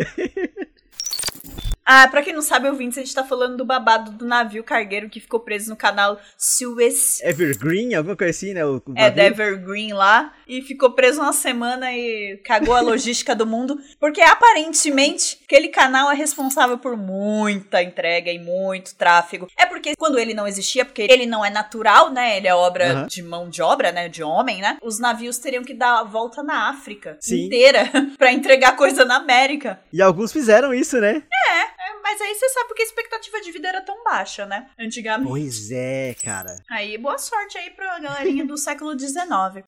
Ah, 1.92 2.06
pra 2.06 2.22
quem 2.22 2.32
não 2.32 2.40
sabe, 2.40 2.68
ouvintes, 2.68 2.96
a 2.98 3.00
gente 3.00 3.12
tá 3.12 3.24
falando 3.24 3.56
do 3.56 3.64
babado 3.64 4.12
do 4.12 4.24
navio 4.24 4.62
cargueiro 4.62 5.08
que 5.08 5.18
ficou 5.18 5.40
preso 5.40 5.70
no 5.70 5.76
canal 5.76 6.20
Suez. 6.38 7.20
Evergreen, 7.20 7.96
alguma 7.96 8.14
coisa 8.14 8.30
assim, 8.30 8.54
né? 8.54 8.64
O, 8.64 8.76
o 8.76 8.94
É, 8.94 9.10
da 9.10 9.24
Evergreen 9.24 9.92
lá. 9.92 10.32
E 10.46 10.62
ficou 10.62 10.92
preso 10.92 11.20
uma 11.20 11.32
semana 11.32 11.92
e 11.92 12.36
cagou 12.44 12.74
a 12.74 12.80
logística 12.80 13.34
do 13.34 13.44
mundo. 13.44 13.76
Porque 13.98 14.20
aparentemente 14.20 15.40
aquele 15.44 15.66
canal 15.66 16.12
é 16.12 16.14
responsável 16.14 16.78
por 16.78 16.96
muita 16.96 17.82
entrega 17.82 18.30
e 18.30 18.38
muito 18.38 18.94
tráfego. 18.94 19.48
É 19.58 19.66
porque 19.66 19.96
quando 19.96 20.16
ele 20.16 20.32
não 20.32 20.46
existia, 20.46 20.84
porque 20.84 21.02
ele 21.02 21.26
não 21.26 21.44
é 21.44 21.50
natural, 21.50 22.12
né? 22.12 22.36
Ele 22.36 22.46
é 22.46 22.54
obra 22.54 23.04
de 23.08 23.20
mão 23.20 23.50
de 23.50 23.62
obra, 23.62 23.90
né? 23.90 24.08
De 24.08 24.22
homem, 24.22 24.60
né? 24.60 24.78
Os 24.80 25.00
navios 25.00 25.38
teriam 25.38 25.64
que 25.64 25.74
dar 25.74 25.98
a 25.98 26.04
volta 26.04 26.40
na 26.40 26.70
África 26.70 27.16
Sim. 27.20 27.46
inteira 27.46 27.90
pra 28.16 28.32
entregar 28.32 28.76
coisa 28.76 29.04
na 29.04 29.16
América. 29.16 29.80
E 29.92 30.00
alguns 30.00 30.32
fizeram 30.32 30.72
isso, 30.72 31.00
né? 31.00 31.24
É, 31.50 31.79
mas 32.02 32.20
aí 32.20 32.34
você 32.34 32.48
sabe 32.48 32.68
porque 32.68 32.82
a 32.82 32.86
expectativa 32.86 33.40
de 33.40 33.52
vida 33.52 33.68
era 33.68 33.80
tão 33.80 34.02
baixa, 34.04 34.46
né? 34.46 34.68
Antigamente. 34.78 35.28
Pois 35.28 35.70
é, 35.70 36.14
cara. 36.22 36.56
Aí, 36.70 36.96
boa 36.98 37.18
sorte 37.18 37.58
aí 37.58 37.70
pra 37.70 37.98
galerinha 37.98 38.44
do 38.44 38.56
século 38.56 38.98
XIX. 38.98 39.64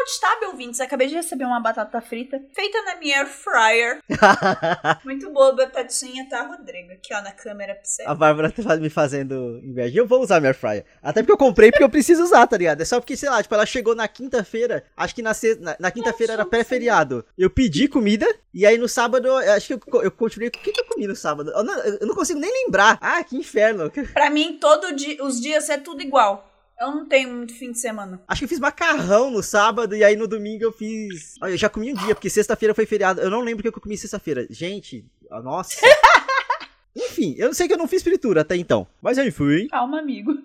Outstab, 0.00 0.46
ouvintes, 0.46 0.80
acabei 0.80 1.08
de 1.08 1.14
receber 1.14 1.44
uma 1.44 1.60
batata 1.60 2.00
frita 2.00 2.40
feita 2.54 2.82
na 2.82 2.96
minha 2.96 3.18
air 3.18 3.26
fryer. 3.26 3.98
Muito 5.04 5.30
boa, 5.30 5.54
batatinha, 5.54 6.28
tá, 6.28 6.42
Rodrigo? 6.42 6.92
Aqui, 6.92 7.14
ó, 7.14 7.20
na 7.20 7.32
câmera 7.32 7.74
pra 7.74 7.84
você. 7.84 8.02
A 8.04 8.14
Bárbara 8.14 8.50
tá 8.50 8.76
me 8.76 8.90
fazendo 8.90 9.60
inveja. 9.62 9.98
Eu 9.98 10.06
vou 10.06 10.20
usar 10.20 10.40
minha 10.40 10.50
air 10.50 10.58
fryer. 10.58 10.84
Até 11.02 11.22
porque 11.22 11.32
eu 11.32 11.36
comprei 11.38 11.70
porque 11.70 11.84
eu 11.84 11.90
preciso 11.90 12.22
usar, 12.22 12.46
tá 12.46 12.56
ligado? 12.56 12.80
É 12.80 12.84
só 12.84 13.00
porque, 13.00 13.16
sei 13.16 13.28
lá, 13.28 13.42
tipo, 13.42 13.54
ela 13.54 13.66
chegou 13.66 13.94
na 13.94 14.08
quinta-feira. 14.08 14.84
Acho 14.96 15.14
que 15.14 15.22
na, 15.22 15.32
na, 15.60 15.76
na 15.78 15.90
quinta-feira 15.90 16.32
era 16.34 16.44
pré-feriado. 16.44 17.24
Eu 17.36 17.50
pedi 17.50 17.88
comida. 17.88 18.26
E 18.54 18.66
aí 18.66 18.76
no 18.76 18.88
sábado, 18.88 19.34
acho 19.34 19.66
que 19.66 19.74
eu, 19.74 20.02
eu 20.02 20.10
continuei. 20.10 20.48
O 20.48 20.52
que, 20.52 20.72
que 20.72 20.80
eu 20.80 20.86
comi 20.86 21.06
no 21.06 21.16
sábado? 21.16 21.50
Eu 21.50 21.64
não, 21.64 21.78
eu 21.78 22.06
não 22.06 22.14
consigo 22.14 22.38
nem 22.38 22.50
lembrar. 22.64 22.98
Ah, 23.00 23.22
que 23.24 23.36
inferno. 23.36 23.90
Pra 24.12 24.30
mim, 24.30 24.58
todo 24.60 24.94
dia, 24.94 25.22
os 25.24 25.40
dias 25.40 25.68
é 25.70 25.78
tudo 25.78 26.02
igual. 26.02 26.51
Eu 26.82 26.90
não 26.90 27.06
tenho 27.06 27.32
muito 27.32 27.54
fim 27.54 27.70
de 27.70 27.78
semana. 27.78 28.20
Acho 28.26 28.40
que 28.40 28.44
eu 28.44 28.48
fiz 28.48 28.58
macarrão 28.58 29.30
no 29.30 29.40
sábado 29.40 29.94
e 29.94 30.02
aí 30.02 30.16
no 30.16 30.26
domingo 30.26 30.64
eu 30.64 30.72
fiz. 30.72 31.36
Olha, 31.40 31.52
eu 31.52 31.56
já 31.56 31.68
comi 31.68 31.92
um 31.92 31.94
dia, 31.94 32.12
porque 32.12 32.28
sexta-feira 32.28 32.74
foi 32.74 32.84
feriado. 32.86 33.20
Eu 33.20 33.30
não 33.30 33.38
lembro 33.38 33.60
o 33.60 33.62
que 33.62 33.68
eu 33.68 33.80
comi 33.80 33.96
sexta-feira. 33.96 34.48
Gente, 34.50 35.06
nossa. 35.44 35.76
Enfim, 36.96 37.36
eu 37.38 37.54
sei 37.54 37.68
que 37.68 37.74
eu 37.74 37.78
não 37.78 37.86
fiz 37.86 38.02
fritura 38.02 38.40
até 38.40 38.56
então. 38.56 38.84
Mas 39.00 39.16
eu 39.16 39.30
fui. 39.30 39.68
Calma, 39.68 40.00
amigo. 40.00 40.36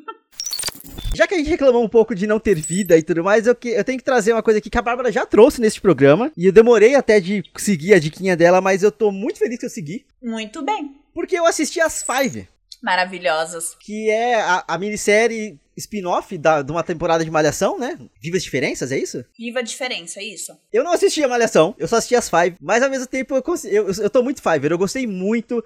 Já 1.12 1.25
que 1.25 1.34
a 1.34 1.38
gente 1.39 1.50
reclamou 1.50 1.84
um 1.84 1.89
pouco 1.89 2.13
de 2.13 2.27
não 2.27 2.39
ter 2.39 2.53
vida 2.53 2.96
e 2.96 3.01
tudo 3.01 3.24
mais, 3.24 3.48
eu, 3.48 3.56
que, 3.56 3.70
eu 3.70 3.84
tenho 3.84 3.98
que 3.98 4.06
trazer 4.06 4.32
uma 4.32 4.44
coisa 4.44 4.60
aqui 4.60 4.70
que 4.70 4.77
a 4.77 4.82
Bárbara 4.84 5.12
já 5.12 5.25
trouxe 5.25 5.60
nesse 5.60 5.82
programa. 5.82 6.32
E 6.38 6.46
eu 6.46 6.51
demorei 6.51 6.94
até 6.94 7.20
de 7.20 7.44
seguir 7.56 7.96
a 7.96 8.00
diquinha 8.00 8.38
dela, 8.38 8.62
mas 8.62 8.84
eu 8.84 8.91
tô 8.91 9.12
muito 9.12 9.39
feliz 9.39 9.58
que 9.58 9.65
eu 9.65 9.72
segui. 9.72 10.06
Muito 10.22 10.62
bem. 10.62 11.01
Porque 11.15 11.36
eu 11.36 11.48
assisti 11.48 11.82
as 11.82 12.03
Five. 12.03 12.48
Maravilhosas. 12.79 13.75
Que 13.79 14.12
é 14.12 14.39
a, 14.39 14.63
a 14.67 14.77
minissérie 14.77 15.60
spin-off 15.77 16.38
de 16.38 16.72
uma 16.72 16.84
temporada 16.84 17.24
de 17.24 17.31
Malhação, 17.31 17.77
né? 17.77 17.98
Viva 18.22 18.38
as 18.38 18.43
Diferenças, 18.43 18.91
é 18.91 18.98
isso? 18.98 19.24
Viva 19.38 19.60
a 19.60 19.62
Diferença, 19.62 20.19
é 20.19 20.24
isso. 20.24 20.57
Eu 20.74 20.84
não 20.84 20.91
assisti 20.91 21.24
a 21.24 21.27
Malhação, 21.27 21.75
eu 21.77 21.88
só 21.88 21.98
assisti 21.98 22.15
as 22.15 22.29
Five, 22.29 22.55
mas 22.62 22.84
ao 22.84 22.89
mesmo 22.89 23.07
tempo 23.07 23.36
eu, 23.36 23.43
eu, 23.65 23.91
eu 24.03 24.10
tô 24.10 24.24
muito 24.24 24.41
Fiverr, 24.41 24.72
eu 24.72 24.77
gostei 24.77 25.05
muito. 25.05 25.63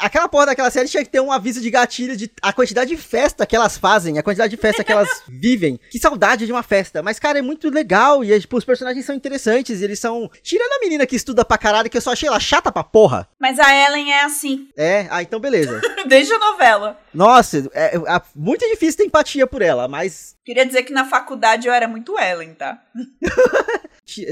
Aquela 0.00 0.28
porra 0.28 0.46
daquela 0.46 0.70
série 0.70 0.88
tinha 0.88 1.04
que 1.04 1.10
ter 1.10 1.20
um 1.20 1.30
aviso 1.30 1.60
de 1.60 1.70
gatilho 1.70 2.16
de 2.16 2.30
a 2.42 2.52
quantidade 2.52 2.90
de 2.90 2.96
festa 2.96 3.46
que 3.46 3.54
elas 3.54 3.76
fazem, 3.76 4.18
a 4.18 4.22
quantidade 4.22 4.54
de 4.54 4.60
festa 4.60 4.82
que 4.82 4.92
elas 4.92 5.22
vivem. 5.28 5.78
Que 5.90 5.98
saudade 5.98 6.46
de 6.46 6.52
uma 6.52 6.62
festa. 6.62 7.02
Mas, 7.02 7.18
cara, 7.18 7.38
é 7.38 7.42
muito 7.42 7.68
legal 7.68 8.24
e, 8.24 8.40
tipo, 8.40 8.56
os 8.56 8.64
personagens 8.64 9.04
são 9.04 9.14
interessantes, 9.14 9.82
eles 9.82 9.98
são... 9.98 10.30
Tirando 10.42 10.72
a 10.72 10.80
menina 10.80 11.06
que 11.06 11.16
estuda 11.16 11.44
pra 11.44 11.58
caralho, 11.58 11.90
que 11.90 11.96
eu 11.96 12.00
só 12.00 12.12
achei 12.12 12.28
ela 12.28 12.40
chata 12.40 12.72
pra 12.72 12.82
porra. 12.82 13.28
Mas 13.38 13.58
a 13.58 13.74
Ellen 13.74 14.12
é 14.12 14.24
assim. 14.24 14.68
É? 14.76 15.06
Ah, 15.10 15.22
então 15.22 15.38
beleza. 15.40 15.80
Desde 16.06 16.32
a 16.32 16.38
novela. 16.38 16.98
Nossa, 17.12 17.68
é, 17.72 17.96
é, 17.96 18.22
muito 18.34 18.66
difícil 18.68 18.98
ter 18.98 19.04
empatia 19.04 19.25
por 19.46 19.62
ela, 19.62 19.88
mas. 19.88 20.36
Queria 20.44 20.64
dizer 20.64 20.82
que 20.84 20.92
na 20.92 21.04
faculdade 21.04 21.66
eu 21.66 21.74
era 21.74 21.88
muito 21.88 22.18
Ellen, 22.18 22.54
tá? 22.54 22.82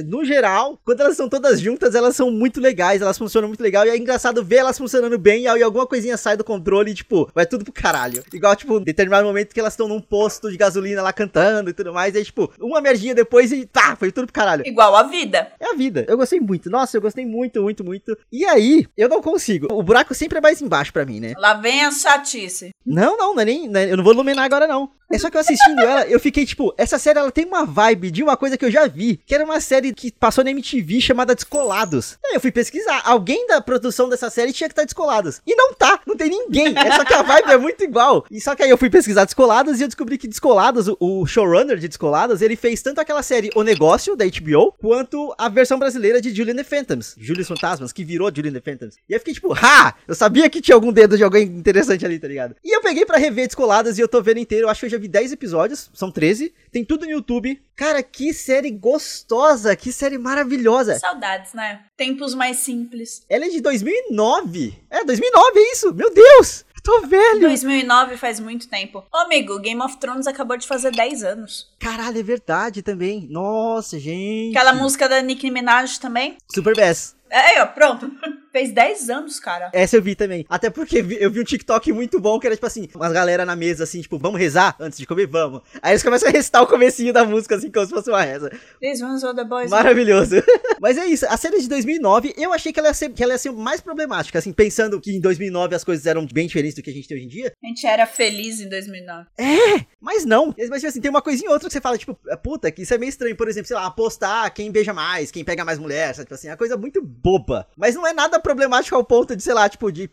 no 0.07 0.25
geral, 0.25 0.79
quando 0.85 1.01
elas 1.01 1.17
são 1.17 1.29
todas 1.29 1.61
juntas, 1.61 1.95
elas 1.95 2.15
são 2.15 2.31
muito 2.31 2.61
legais, 2.61 3.03
elas 3.03 3.19
funcionam 3.19 3.49
muito 3.49 3.63
legal. 3.63 3.87
E 3.87 3.91
é 3.91 3.97
engraçado 3.97 4.45
ver 4.45 4.57
elas 4.57 4.79
funcionando 4.79 5.19
bem 5.19 5.43
e 5.43 5.49
aí 5.49 5.63
alguma 5.63 5.87
coisinha 5.87 6.17
sai 6.17 6.37
do 6.37 6.45
controle 6.45 6.93
e, 6.93 6.95
tipo, 6.95 7.31
vai 7.35 7.47
tudo 7.47 7.65
pro 7.65 7.73
caralho. 7.73 8.23
Igual, 8.33 8.55
tipo, 8.57 8.79
em 8.79 8.85
determinado 8.85 9.27
momento 9.27 9.53
que 9.53 9.61
elas 9.61 9.73
estão 9.73 9.89
num 9.89 10.01
posto 10.01 10.51
de 10.51 10.57
gasolina 10.57 11.03
lá 11.03 11.13
cantando 11.13 11.71
e 11.71 11.73
tudo 11.73 11.93
mais. 11.93 12.15
E 12.15 12.19
aí, 12.19 12.25
tipo, 12.25 12.53
uma 12.61 12.81
merdinha 12.81 13.15
depois 13.15 13.53
e 13.53 13.67
tá, 13.67 13.97
foi 13.97 14.13
tudo 14.13 14.27
pro 14.27 14.35
caralho. 14.35 14.67
Igual 14.67 14.95
a 14.95 15.03
vida. 15.03 15.53
É 15.59 15.73
a 15.73 15.75
vida. 15.75 16.05
Eu 16.09 16.17
gostei 16.17 16.41
muito. 16.41 16.71
Nossa, 16.71 16.97
eu 16.97 17.03
gostei 17.03 17.27
muito, 17.27 17.63
muito, 17.63 17.85
muito. 17.85 18.17
E 18.31 18.45
aí, 18.45 18.87
eu 18.97 19.09
não 19.09 19.21
consigo. 19.21 19.69
O 19.73 19.83
buraco 19.83 20.15
sempre 20.15 20.39
é 20.39 20.41
mais 20.41 20.63
embaixo 20.63 20.93
para 20.93 21.05
mim, 21.05 21.21
né? 21.21 21.35
Lá 21.37 21.55
vem 21.55 21.85
a 21.85 21.91
chatice. 21.91 22.71
Não, 22.87 23.17
não, 23.17 23.35
não 23.35 23.43
é 23.43 23.45
nem. 23.45 23.69
Não 23.69 23.81
é, 23.81 23.91
eu 23.91 23.97
não 23.97 24.05
vou 24.05 24.13
iluminar 24.13 24.45
agora, 24.45 24.67
não. 24.67 24.91
É 25.15 25.19
só 25.19 25.31
que 25.31 25.37
eu 25.37 25.41
assistindo 25.41 25.81
ela, 25.81 26.07
eu 26.07 26.19
fiquei 26.19 26.45
tipo, 26.45 26.75
essa 26.77 26.99
série 26.99 27.19
ela 27.19 27.31
tem 27.31 27.45
uma 27.45 27.65
vibe 27.65 28.11
de 28.11 28.23
uma 28.23 28.37
coisa 28.37 28.57
que 28.57 28.65
eu 28.65 28.71
já 28.71 28.87
vi, 28.89 29.21
que 29.25 29.35
era 29.35 29.45
uma 29.45 29.61
série 29.65 29.93
que 29.93 30.13
passou 30.13 30.45
na 30.45 30.51
MTV 30.51 31.01
chamada 31.01 31.35
Descolados. 31.35 32.19
Aí 32.25 32.35
eu 32.35 32.41
fui 32.41 32.53
pesquisar, 32.53 33.03
alguém 33.05 33.47
da 33.49 33.61
produção 33.61 34.09
dessa 34.09 34.31
série 34.31 34.53
tinha 34.53 34.69
que 34.69 34.73
estar 34.73 34.83
tá 34.83 34.87
Descolados. 34.87 35.41
E 35.47 35.57
não 35.57 35.75
tá, 35.75 36.01
não 36.07 36.17
tem 36.17 36.31
ninguém. 36.31 36.75
É 36.77 36.97
só 36.97 37.05
que 37.05 37.15
a 37.15 37.23
vibe 37.23 37.51
é 37.51 37.57
muito 37.57 37.83
igual. 37.83 38.25
E 38.31 38.41
só 38.41 38.55
que 38.55 38.63
aí 38.63 38.71
eu 38.71 38.79
fui 38.79 38.91
pesquisar 38.91 39.25
Descolados 39.25 39.81
e 39.81 39.83
eu 39.83 39.89
descobri 39.89 40.19
que 40.19 40.29
Descolados, 40.29 40.87
o 41.01 41.27
showrunner 41.27 41.79
de 41.79 41.89
Descolados, 41.89 42.43
ele 42.43 42.57
fez 42.57 42.83
tanto 42.83 43.01
aquela 43.01 43.23
série 43.23 43.51
O 43.55 43.63
Negócio 43.63 44.15
da 44.15 44.25
HBO, 44.25 44.73
quanto 44.79 45.35
a 45.39 45.49
versão 45.49 45.79
brasileira 45.79 46.21
de 46.21 46.35
Julian 46.35 46.57
the 46.57 46.65
Phantoms, 46.65 47.15
Julius 47.19 47.49
Fantasmas, 47.49 47.93
que 47.93 48.05
virou 48.05 48.31
Julian 48.35 48.53
the 48.53 48.61
Phantoms. 48.61 48.97
E 49.09 49.15
eu 49.15 49.19
fiquei 49.19 49.35
tipo, 49.35 49.53
ha! 49.55 49.95
Eu 50.07 50.15
sabia 50.15 50.49
que 50.51 50.61
tinha 50.61 50.75
algum 50.75 50.93
dedo 50.93 51.17
de 51.17 51.25
alguém 51.25 51.45
interessante 51.45 52.05
ali, 52.05 52.19
tá 52.19 52.29
ligado? 52.29 52.55
E 52.63 52.77
eu 52.77 52.83
peguei 52.83 53.07
para 53.07 53.19
rever 53.19 53.47
Descoladas 53.47 53.99
e 53.99 54.01
eu 54.01 54.09
tô 54.09 54.23
vendo 54.23 54.39
inteiro, 54.39 54.67
eu 54.67 54.71
acho 54.71 54.81
que 54.81 54.87
eu 54.87 54.91
já 54.91 54.99
vi 54.99 55.09
10 55.09 55.33
episódios, 55.33 55.91
são 55.95 56.11
13, 56.11 56.53
tem 56.71 56.85
tudo 56.85 57.05
no 57.05 57.11
YouTube. 57.13 57.61
Cara, 57.77 58.03
que 58.03 58.33
série 58.33 58.71
gostosa, 58.71 59.54
que 59.77 59.93
série 59.93 60.19
maravilhosa. 60.19 60.99
Saudades, 60.99 61.53
né? 61.53 61.81
Tempos 61.97 62.35
mais 62.35 62.59
simples. 62.59 63.23
Ela 63.29 63.47
é 63.47 63.49
de 63.49 63.61
2009. 63.61 64.79
É, 64.91 65.05
2009 65.05 65.59
é 65.59 65.73
isso. 65.73 65.95
Meu 65.95 66.13
Deus. 66.13 66.65
Tô 66.83 67.01
velho. 67.07 67.41
2009 67.41 68.19
faz 68.19 68.39
muito 68.39 68.69
tempo. 68.69 69.03
Ô, 69.11 69.17
amigo, 69.17 69.59
Game 69.59 69.81
of 69.81 69.97
Thrones 69.97 70.27
acabou 70.27 70.59
de 70.59 70.67
fazer 70.67 70.91
10 70.91 71.25
anos. 71.25 71.75
Caralho, 71.81 72.19
é 72.19 72.23
verdade 72.23 72.83
também. 72.83 73.27
Nossa, 73.31 73.99
gente. 73.99 74.55
Aquela 74.55 74.75
música 74.75 75.09
da 75.09 75.23
Nicki 75.23 75.51
Minaj 75.51 75.99
também. 75.99 76.37
Super 76.55 76.77
Bass. 76.77 77.17
É, 77.31 77.63
ó, 77.63 77.67
pronto. 77.67 78.11
Fez 78.55 78.71
10 78.71 79.11
anos, 79.11 79.41
cara. 79.41 79.69
Essa 79.73 79.97
eu 79.97 80.03
vi 80.03 80.15
também. 80.15 80.47
Até 80.49 80.71
porque 80.71 81.05
eu 81.19 81.29
vi 81.29 81.41
um 81.41 81.45
TikTok 81.45 81.93
muito 81.93 82.21
bom 82.21 82.39
que 82.39 82.47
era 82.47 82.55
tipo 82.55 82.65
assim, 82.65 82.89
umas 82.95 83.13
galera 83.13 83.45
na 83.45 83.57
mesa 83.57 83.83
assim, 83.83 84.01
tipo, 84.01 84.17
vamos 84.17 84.39
rezar 84.39 84.77
antes 84.79 84.97
de 84.97 85.05
comer? 85.05 85.27
Vamos. 85.27 85.61
Aí 85.83 85.91
eles 85.91 86.05
começam 86.05 86.29
a 86.29 86.31
recitar 86.31 86.63
o 86.63 86.67
comecinho 86.69 87.13
da 87.13 87.25
música 87.25 87.57
assim, 87.57 87.69
como 87.69 87.85
se 87.85 87.93
fosse 87.93 88.11
uma 88.11 88.23
reza. 88.23 88.53
Ones 88.81 89.23
the 89.23 89.43
boys. 89.43 89.69
Maravilhoso. 89.69 90.37
Mas 90.81 90.97
é 90.97 91.05
isso, 91.05 91.27
a 91.29 91.37
série 91.37 91.61
de 91.61 91.69
2009, 91.69 92.33
eu 92.37 92.53
achei 92.53 92.73
que 92.73 92.79
ela, 92.79 92.91
ia 92.91 92.95
ser, 92.95 93.11
que 93.11 93.25
ela 93.25 93.33
ia 93.33 93.39
ser 93.39 93.51
mais 93.51 93.81
problemática, 93.81 94.39
assim, 94.39 94.53
pensando 94.53 95.01
que 95.01 95.11
em 95.11 95.21
2009 95.21 95.75
as 95.75 95.83
coisas 95.83 96.07
eram 96.07 96.25
bem 96.25 96.47
diferentes 96.47 96.77
do 96.77 96.83
que 96.83 96.91
a 96.91 96.93
gente 96.93 97.09
tem 97.09 97.17
hoje 97.17 97.27
em 97.27 97.29
dia. 97.29 97.53
A 97.61 97.67
gente 97.67 97.85
era 97.85 98.07
feliz 98.07 98.61
em 98.61 98.69
2009. 98.69 99.27
É, 99.37 99.85
mas 100.01 100.25
não. 100.25 100.55
Mas 100.57 100.81
tipo 100.81 100.87
assim, 100.87 101.01
tem 101.01 101.11
uma 101.11 101.23
coisinha 101.23 101.49
ou 101.49 101.55
outra 101.55 101.69
que 101.69 101.73
você 101.73 101.81
fala, 101.81 101.99
tipo, 101.99 102.17
puta, 102.41 102.71
que 102.71 102.83
isso 102.83 102.95
é 102.95 102.99
meio 102.99 103.11
estranho. 103.11 103.35
Por 103.35 103.49
exemplo, 103.49 103.67
sei 103.67 103.75
lá, 103.75 103.87
apostar 103.87 104.55
quem 104.55 104.71
beija 104.71 104.93
mais, 104.93 105.33
quem 105.33 105.43
pega 105.43 105.65
mais 105.65 105.81
mulher, 105.81 106.15
sabe? 106.15 106.27
Tipo 106.27 106.35
assim, 106.35 106.47
é 106.47 106.51
uma 106.53 106.57
coisa 106.57 106.77
muito 106.77 107.03
boba. 107.03 107.67
Mas 107.77 107.97
não 107.97 108.07
é 108.07 108.13
nada 108.13 108.39
problemático 108.45 108.95
ao 108.95 109.03
ponto 109.03 109.35
de, 109.35 109.43
sei 109.43 109.55
lá, 109.55 109.69
tipo, 109.69 109.91
de. 109.91 110.09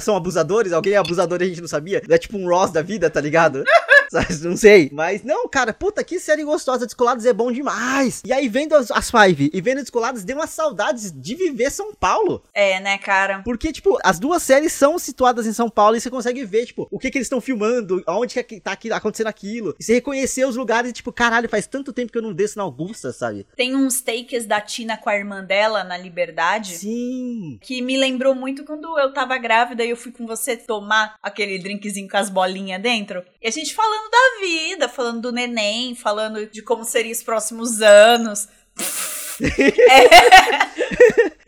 São 0.00 0.14
abusadores? 0.14 0.72
Alguém 0.72 0.92
é 0.92 0.98
abusador 0.98 1.40
e 1.40 1.44
a 1.44 1.48
gente 1.48 1.60
não 1.60 1.66
sabia? 1.66 2.00
É 2.08 2.18
tipo 2.18 2.36
um 2.38 2.46
Ross 2.46 2.70
da 2.70 2.82
vida, 2.82 3.10
tá 3.10 3.20
ligado? 3.20 3.64
não 4.42 4.56
sei. 4.56 4.90
Mas 4.92 5.22
não, 5.22 5.48
cara, 5.48 5.72
puta, 5.72 6.02
que 6.02 6.18
série 6.18 6.44
gostosa. 6.44 6.86
Descolados 6.86 7.24
é 7.24 7.32
bom 7.32 7.52
demais. 7.52 8.22
E 8.24 8.32
aí, 8.32 8.48
vendo 8.48 8.74
as, 8.74 8.90
as 8.90 9.10
Five 9.10 9.50
e 9.52 9.60
vendo 9.60 9.80
Descolados, 9.80 10.24
deu 10.24 10.36
uma 10.36 10.46
saudade 10.46 11.10
de 11.10 11.34
viver 11.34 11.70
São 11.70 11.94
Paulo. 11.94 12.42
É, 12.52 12.80
né, 12.80 12.98
cara? 12.98 13.42
Porque, 13.44 13.72
tipo, 13.72 13.98
as 14.02 14.18
duas 14.18 14.42
séries 14.42 14.72
são 14.72 14.98
situadas 14.98 15.46
em 15.46 15.52
São 15.52 15.68
Paulo 15.68 15.96
e 15.96 16.00
você 16.00 16.10
consegue 16.10 16.44
ver, 16.44 16.66
tipo, 16.66 16.88
o 16.90 16.98
que 16.98 17.10
que 17.10 17.18
eles 17.18 17.26
estão 17.26 17.40
filmando, 17.40 18.02
onde 18.06 18.42
que 18.42 18.60
tá 18.60 18.72
aqui, 18.72 18.92
acontecendo 18.92 19.28
aquilo. 19.28 19.74
E 19.78 19.84
você 19.84 19.94
reconhecer 19.94 20.44
os 20.44 20.56
lugares, 20.56 20.92
tipo, 20.92 21.12
caralho, 21.12 21.48
faz 21.48 21.66
tanto 21.66 21.92
tempo 21.92 22.12
que 22.12 22.18
eu 22.18 22.22
não 22.22 22.32
desço 22.32 22.58
na 22.58 22.64
Augusta, 22.64 23.12
sabe? 23.12 23.46
Tem 23.56 23.76
uns 23.76 24.00
takes 24.00 24.46
da 24.46 24.60
Tina 24.60 24.96
com 24.96 25.08
a 25.08 25.16
irmã 25.16 25.44
dela 25.44 25.84
na 25.84 25.96
Liberdade. 25.96 26.78
Sim. 26.78 27.58
Que 27.60 27.82
me 27.82 27.96
lembrou 27.96 28.34
muito 28.34 28.64
quando 28.64 28.98
eu 28.98 29.12
tava 29.12 29.38
grávida 29.38 29.84
e 29.84 29.90
eu 29.90 29.96
fui 29.96 30.12
com 30.12 30.26
você 30.26 30.56
tomar 30.56 31.16
aquele 31.22 31.58
drinkzinho 31.58 32.08
com 32.08 32.16
as 32.16 32.30
bolinhas 32.30 32.80
dentro. 32.80 33.22
E 33.40 33.48
a 33.48 33.50
gente 33.50 33.74
falando 33.74 33.99
falando 34.00 34.10
da 34.10 34.40
vida, 34.40 34.88
falando 34.88 35.20
do 35.20 35.32
neném, 35.32 35.94
falando 35.94 36.46
de 36.46 36.62
como 36.62 36.84
seriam 36.84 37.12
os 37.12 37.22
próximos 37.22 37.82
anos. 37.82 38.48
é. 39.42 40.79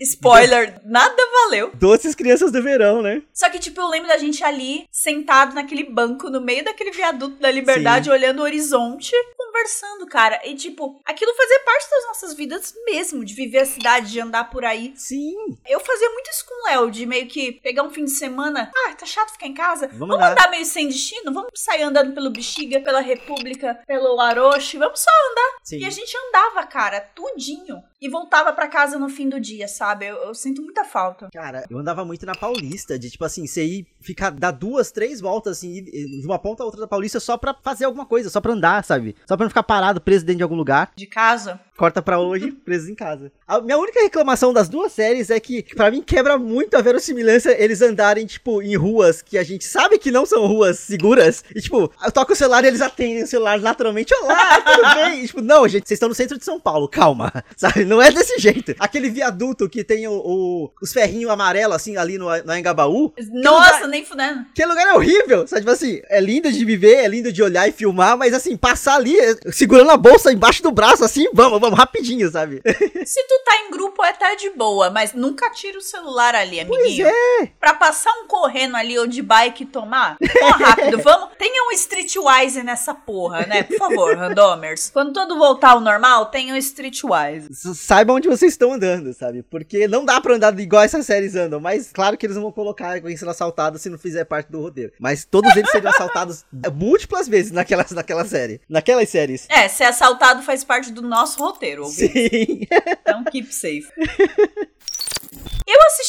Spoiler, 0.03 0.81
nada 0.85 1.23
valeu. 1.33 1.71
Doces 1.75 2.15
crianças 2.15 2.51
do 2.51 2.63
verão, 2.63 3.03
né? 3.03 3.23
Só 3.33 3.49
que, 3.49 3.59
tipo, 3.59 3.81
eu 3.81 3.89
lembro 3.89 4.09
da 4.09 4.19
gente 4.19 4.43
ali, 4.43 4.87
sentado 4.91 5.55
naquele 5.55 5.85
banco, 5.85 6.29
no 6.29 6.41
meio 6.41 6.65
daquele 6.65 6.91
viaduto 6.91 7.37
da 7.37 7.51
liberdade, 7.51 8.07
Sim. 8.07 8.11
olhando 8.11 8.41
o 8.41 8.43
horizonte, 8.43 9.13
conversando, 9.37 10.07
cara. 10.07 10.41
E, 10.45 10.55
tipo, 10.55 11.01
aquilo 11.05 11.35
fazia 11.35 11.61
parte 11.61 11.91
das 11.91 12.07
nossas 12.07 12.35
vidas 12.35 12.75
mesmo, 12.85 13.25
de 13.25 13.35
viver 13.35 13.59
a 13.59 13.67
cidade, 13.67 14.11
de 14.11 14.21
andar 14.21 14.51
por 14.51 14.65
aí. 14.65 14.93
Sim. 14.97 15.37
Eu 15.69 15.81
fazia 15.81 16.11
muito 16.11 16.31
isso 16.31 16.45
com 16.47 16.63
o 16.63 16.71
Léo, 16.71 16.91
de 16.91 17.07
meio 17.07 17.27
que 17.27 17.53
pegar 17.53 17.83
um 17.83 17.91
fim 17.91 18.05
de 18.05 18.11
semana. 18.11 18.71
Ah, 18.87 18.95
tá 18.95 19.07
chato 19.07 19.33
ficar 19.33 19.47
em 19.47 19.55
casa. 19.55 19.89
Vamos, 19.89 20.17
vamos 20.17 20.27
andar 20.27 20.51
meio 20.51 20.65
sem 20.65 20.89
destino? 20.89 21.33
Vamos 21.33 21.51
sair 21.55 21.83
andando 21.83 22.13
pelo 22.13 22.31
Bexiga, 22.31 22.81
pela 22.81 23.01
República, 23.01 23.81
pelo 23.87 24.15
Laroche. 24.15 24.79
Vamos 24.79 25.01
só 25.01 25.11
andar. 25.31 25.59
Sim. 25.63 25.79
E 25.79 25.85
a 25.85 25.91
gente 25.91 26.17
andava, 26.29 26.67
cara, 26.67 27.01
tudinho. 27.01 27.83
E 28.03 28.09
voltava 28.09 28.53
para 28.53 28.67
casa 28.67 28.99
no 28.99 29.09
fim 29.09 29.29
do 29.29 29.39
dia, 29.39 29.69
sabe? 29.69 30.07
Eu, 30.07 30.17
eu, 30.17 30.35
sinto 30.35 30.61
muita 30.61 30.83
falta. 30.85 31.29
Cara, 31.33 31.65
eu 31.71 31.79
andava 31.79 32.05
muito 32.05 32.27
na 32.27 32.35
Paulista, 32.35 32.99
de 32.99 33.09
tipo 33.09 33.25
assim, 33.25 33.47
você 33.47 33.65
ir 33.65 33.87
ficar, 34.01 34.31
dar 34.31 34.51
duas, 34.51 34.91
três 34.91 35.21
voltas, 35.21 35.59
assim, 35.59 35.85
de 35.85 36.27
uma 36.27 36.37
ponta 36.37 36.65
a 36.65 36.67
outra 36.67 36.81
da 36.81 36.89
Paulista 36.89 37.21
só 37.21 37.37
pra 37.39 37.55
fazer 37.63 37.85
alguma 37.85 38.05
coisa, 38.05 38.29
só 38.29 38.41
pra 38.41 38.55
andar, 38.55 38.83
sabe? 38.83 39.15
Só 39.25 39.37
pra 39.37 39.45
não 39.45 39.51
ficar 39.51 39.63
parado, 39.63 40.01
preso 40.01 40.27
dentro 40.27 40.39
de 40.39 40.43
algum 40.43 40.57
lugar. 40.57 40.91
De 40.97 41.07
casa? 41.07 41.61
Corta 41.77 42.03
pra 42.03 42.21
hoje, 42.21 42.53
presos 42.53 42.89
em 42.89 42.95
casa. 42.95 43.33
A 43.47 43.61
minha 43.61 43.79
única 43.79 44.01
reclamação 44.01 44.53
das 44.53 44.69
duas 44.69 44.93
séries 44.93 45.31
é 45.31 45.41
que, 45.41 45.63
para 45.75 45.91
mim, 45.91 46.03
quebra 46.03 46.39
muito 46.39 46.77
a 46.77 46.81
verossimilhança 46.81 47.53
eles 47.53 47.83
andarem, 47.83 48.27
tipo, 48.27 48.63
em 48.63 48.77
ruas 48.77 49.23
que 49.23 49.39
a 49.39 49.43
gente 49.43 49.65
sabe 49.65 49.99
que 49.99 50.11
não 50.11 50.25
são 50.27 50.47
ruas 50.47 50.79
seguras. 50.79 51.45
E, 51.55 51.61
tipo, 51.61 51.93
eu 52.05 52.13
toco 52.13 52.33
o 52.33 52.37
celular 52.37 52.65
e 52.65 52.69
eles 52.69 52.81
atendem 52.81 53.23
o 53.23 53.27
celular 53.27 53.59
naturalmente. 53.61 54.15
Olá, 54.23 54.61
tudo 54.61 54.95
bem? 54.95 55.25
E, 55.25 55.27
tipo, 55.27 55.41
não, 55.41 55.67
gente, 55.67 55.89
vocês 55.89 55.97
estão 55.97 56.09
no 56.09 56.15
centro 56.15 56.39
de 56.39 56.45
São 56.45 56.61
Paulo, 56.61 56.89
calma. 56.89 57.33
Sabe? 57.57 57.85
Não 57.85 58.01
é 58.01 58.11
desse 58.11 58.39
jeito. 58.39 58.75
Aquele 58.79 59.11
viaduto 59.11 59.69
que 59.69 59.83
tem 59.83 60.07
o, 60.07 60.13
o 60.13 60.71
os 60.81 60.93
ferrinhos 60.93 61.31
amarelos, 61.31 61.77
assim, 61.77 61.97
ali 61.97 62.19
no, 62.19 62.29
Engabaú. 62.57 63.13
Nossa, 63.31 63.75
lugar, 63.75 63.89
nem 63.89 64.05
fudendo. 64.05 64.47
Que 64.55 64.65
lugar 64.65 64.87
é 64.87 64.93
horrível. 64.95 65.47
Sabe, 65.47 65.63
tipo 65.63 65.73
assim, 65.73 66.01
é 66.09 66.21
lindo 66.21 66.51
de 66.51 66.65
viver, 66.65 66.97
é 66.97 67.09
lindo 67.09 67.33
de 67.33 67.43
olhar 67.43 67.69
e 67.69 67.73
filmar, 67.73 68.17
mas, 68.17 68.35
assim, 68.35 68.57
passar 68.57 68.97
ali, 68.97 69.15
segurando 69.51 69.91
a 69.91 69.97
bolsa 69.97 70.33
embaixo 70.33 70.63
do 70.63 70.71
braço, 70.71 71.05
assim, 71.05 71.29
vamos, 71.33 71.61
vamos 71.63 71.79
rapidinho, 71.79 72.31
sabe? 72.31 72.61
Se 73.07 73.23
tu 73.27 73.45
tá 73.45 73.57
em 73.65 73.71
grupo, 73.71 74.05
é 74.05 74.11
até 74.11 74.37
de 74.37 74.51
boa, 74.51 74.91
mas 74.91 75.15
nunca 75.15 75.51
tira 75.51 75.79
o 75.79 75.81
celular 75.81 76.35
ali, 76.35 76.61
amiguinho. 76.61 77.07
Pois 77.07 77.15
é. 77.43 77.53
Pra 77.59 77.75
passar 77.75 78.13
um 78.23 78.27
correndo 78.27 78.77
ali 78.77 78.99
ou 78.99 79.07
de 79.07 79.23
bike 79.23 79.67
tomar, 79.67 80.17
vamos 80.41 80.57
rápido, 80.59 80.99
vamos. 81.03 81.31
Tenha 81.39 81.69
um 81.69 81.73
streetwise 81.73 82.63
nessa 82.63 82.95
porra, 82.95 83.47
né? 83.47 83.63
Por 83.63 83.79
favor, 83.79 84.15
randomers. 84.19 84.91
Quando 84.91 85.13
tudo 85.13 85.39
voltar 85.39 85.71
ao 85.71 85.81
normal, 85.81 86.27
tenha 86.27 86.53
um 86.55 86.57
streetwise. 86.57 87.49
saibam 87.75 88.17
onde 88.17 88.29
vocês 88.29 88.53
estão 88.53 88.73
andando, 88.73 89.13
sabe? 89.15 89.43
Porque 89.43 89.87
não 89.87 90.05
dá 90.05 90.21
pra 90.21 90.35
andar 90.35 90.59
igual 90.59 90.83
essas 90.83 91.07
séries 91.07 91.35
andam. 91.35 91.61
Mas 91.61 91.91
claro 91.93 92.17
que 92.17 92.27
eles 92.27 92.37
não 92.37 92.43
vão 92.43 92.53
colocar 92.53 92.95
alguém 92.95 93.17
sendo 93.17 93.31
assaltado 93.31 93.79
se 93.79 93.89
não 93.89 93.99
fizer 93.99 94.25
parte 94.25 94.51
do 94.51 94.61
roteiro. 94.61 94.93
Mas 94.99 95.25
todos 95.25 95.55
eles 95.57 95.71
seriam 95.71 95.91
assaltados 95.91 96.45
múltiplas 96.75 97.29
vezes 97.29 97.53
naquela, 97.53 97.87
naquela 97.91 98.25
série. 98.25 98.61
Naquelas 98.69 99.09
séries. 99.09 99.47
É, 99.49 99.69
ser 99.69 99.85
assaltado 99.85 100.43
faz 100.43 100.65
parte 100.65 100.91
do 100.91 101.03
nosso 101.03 101.39
roteiro, 101.39 101.52
ouviu? 101.81 102.09
Sim. 102.09 102.67
Então 103.01 103.25
keep 103.25 103.53
safe. 103.53 103.89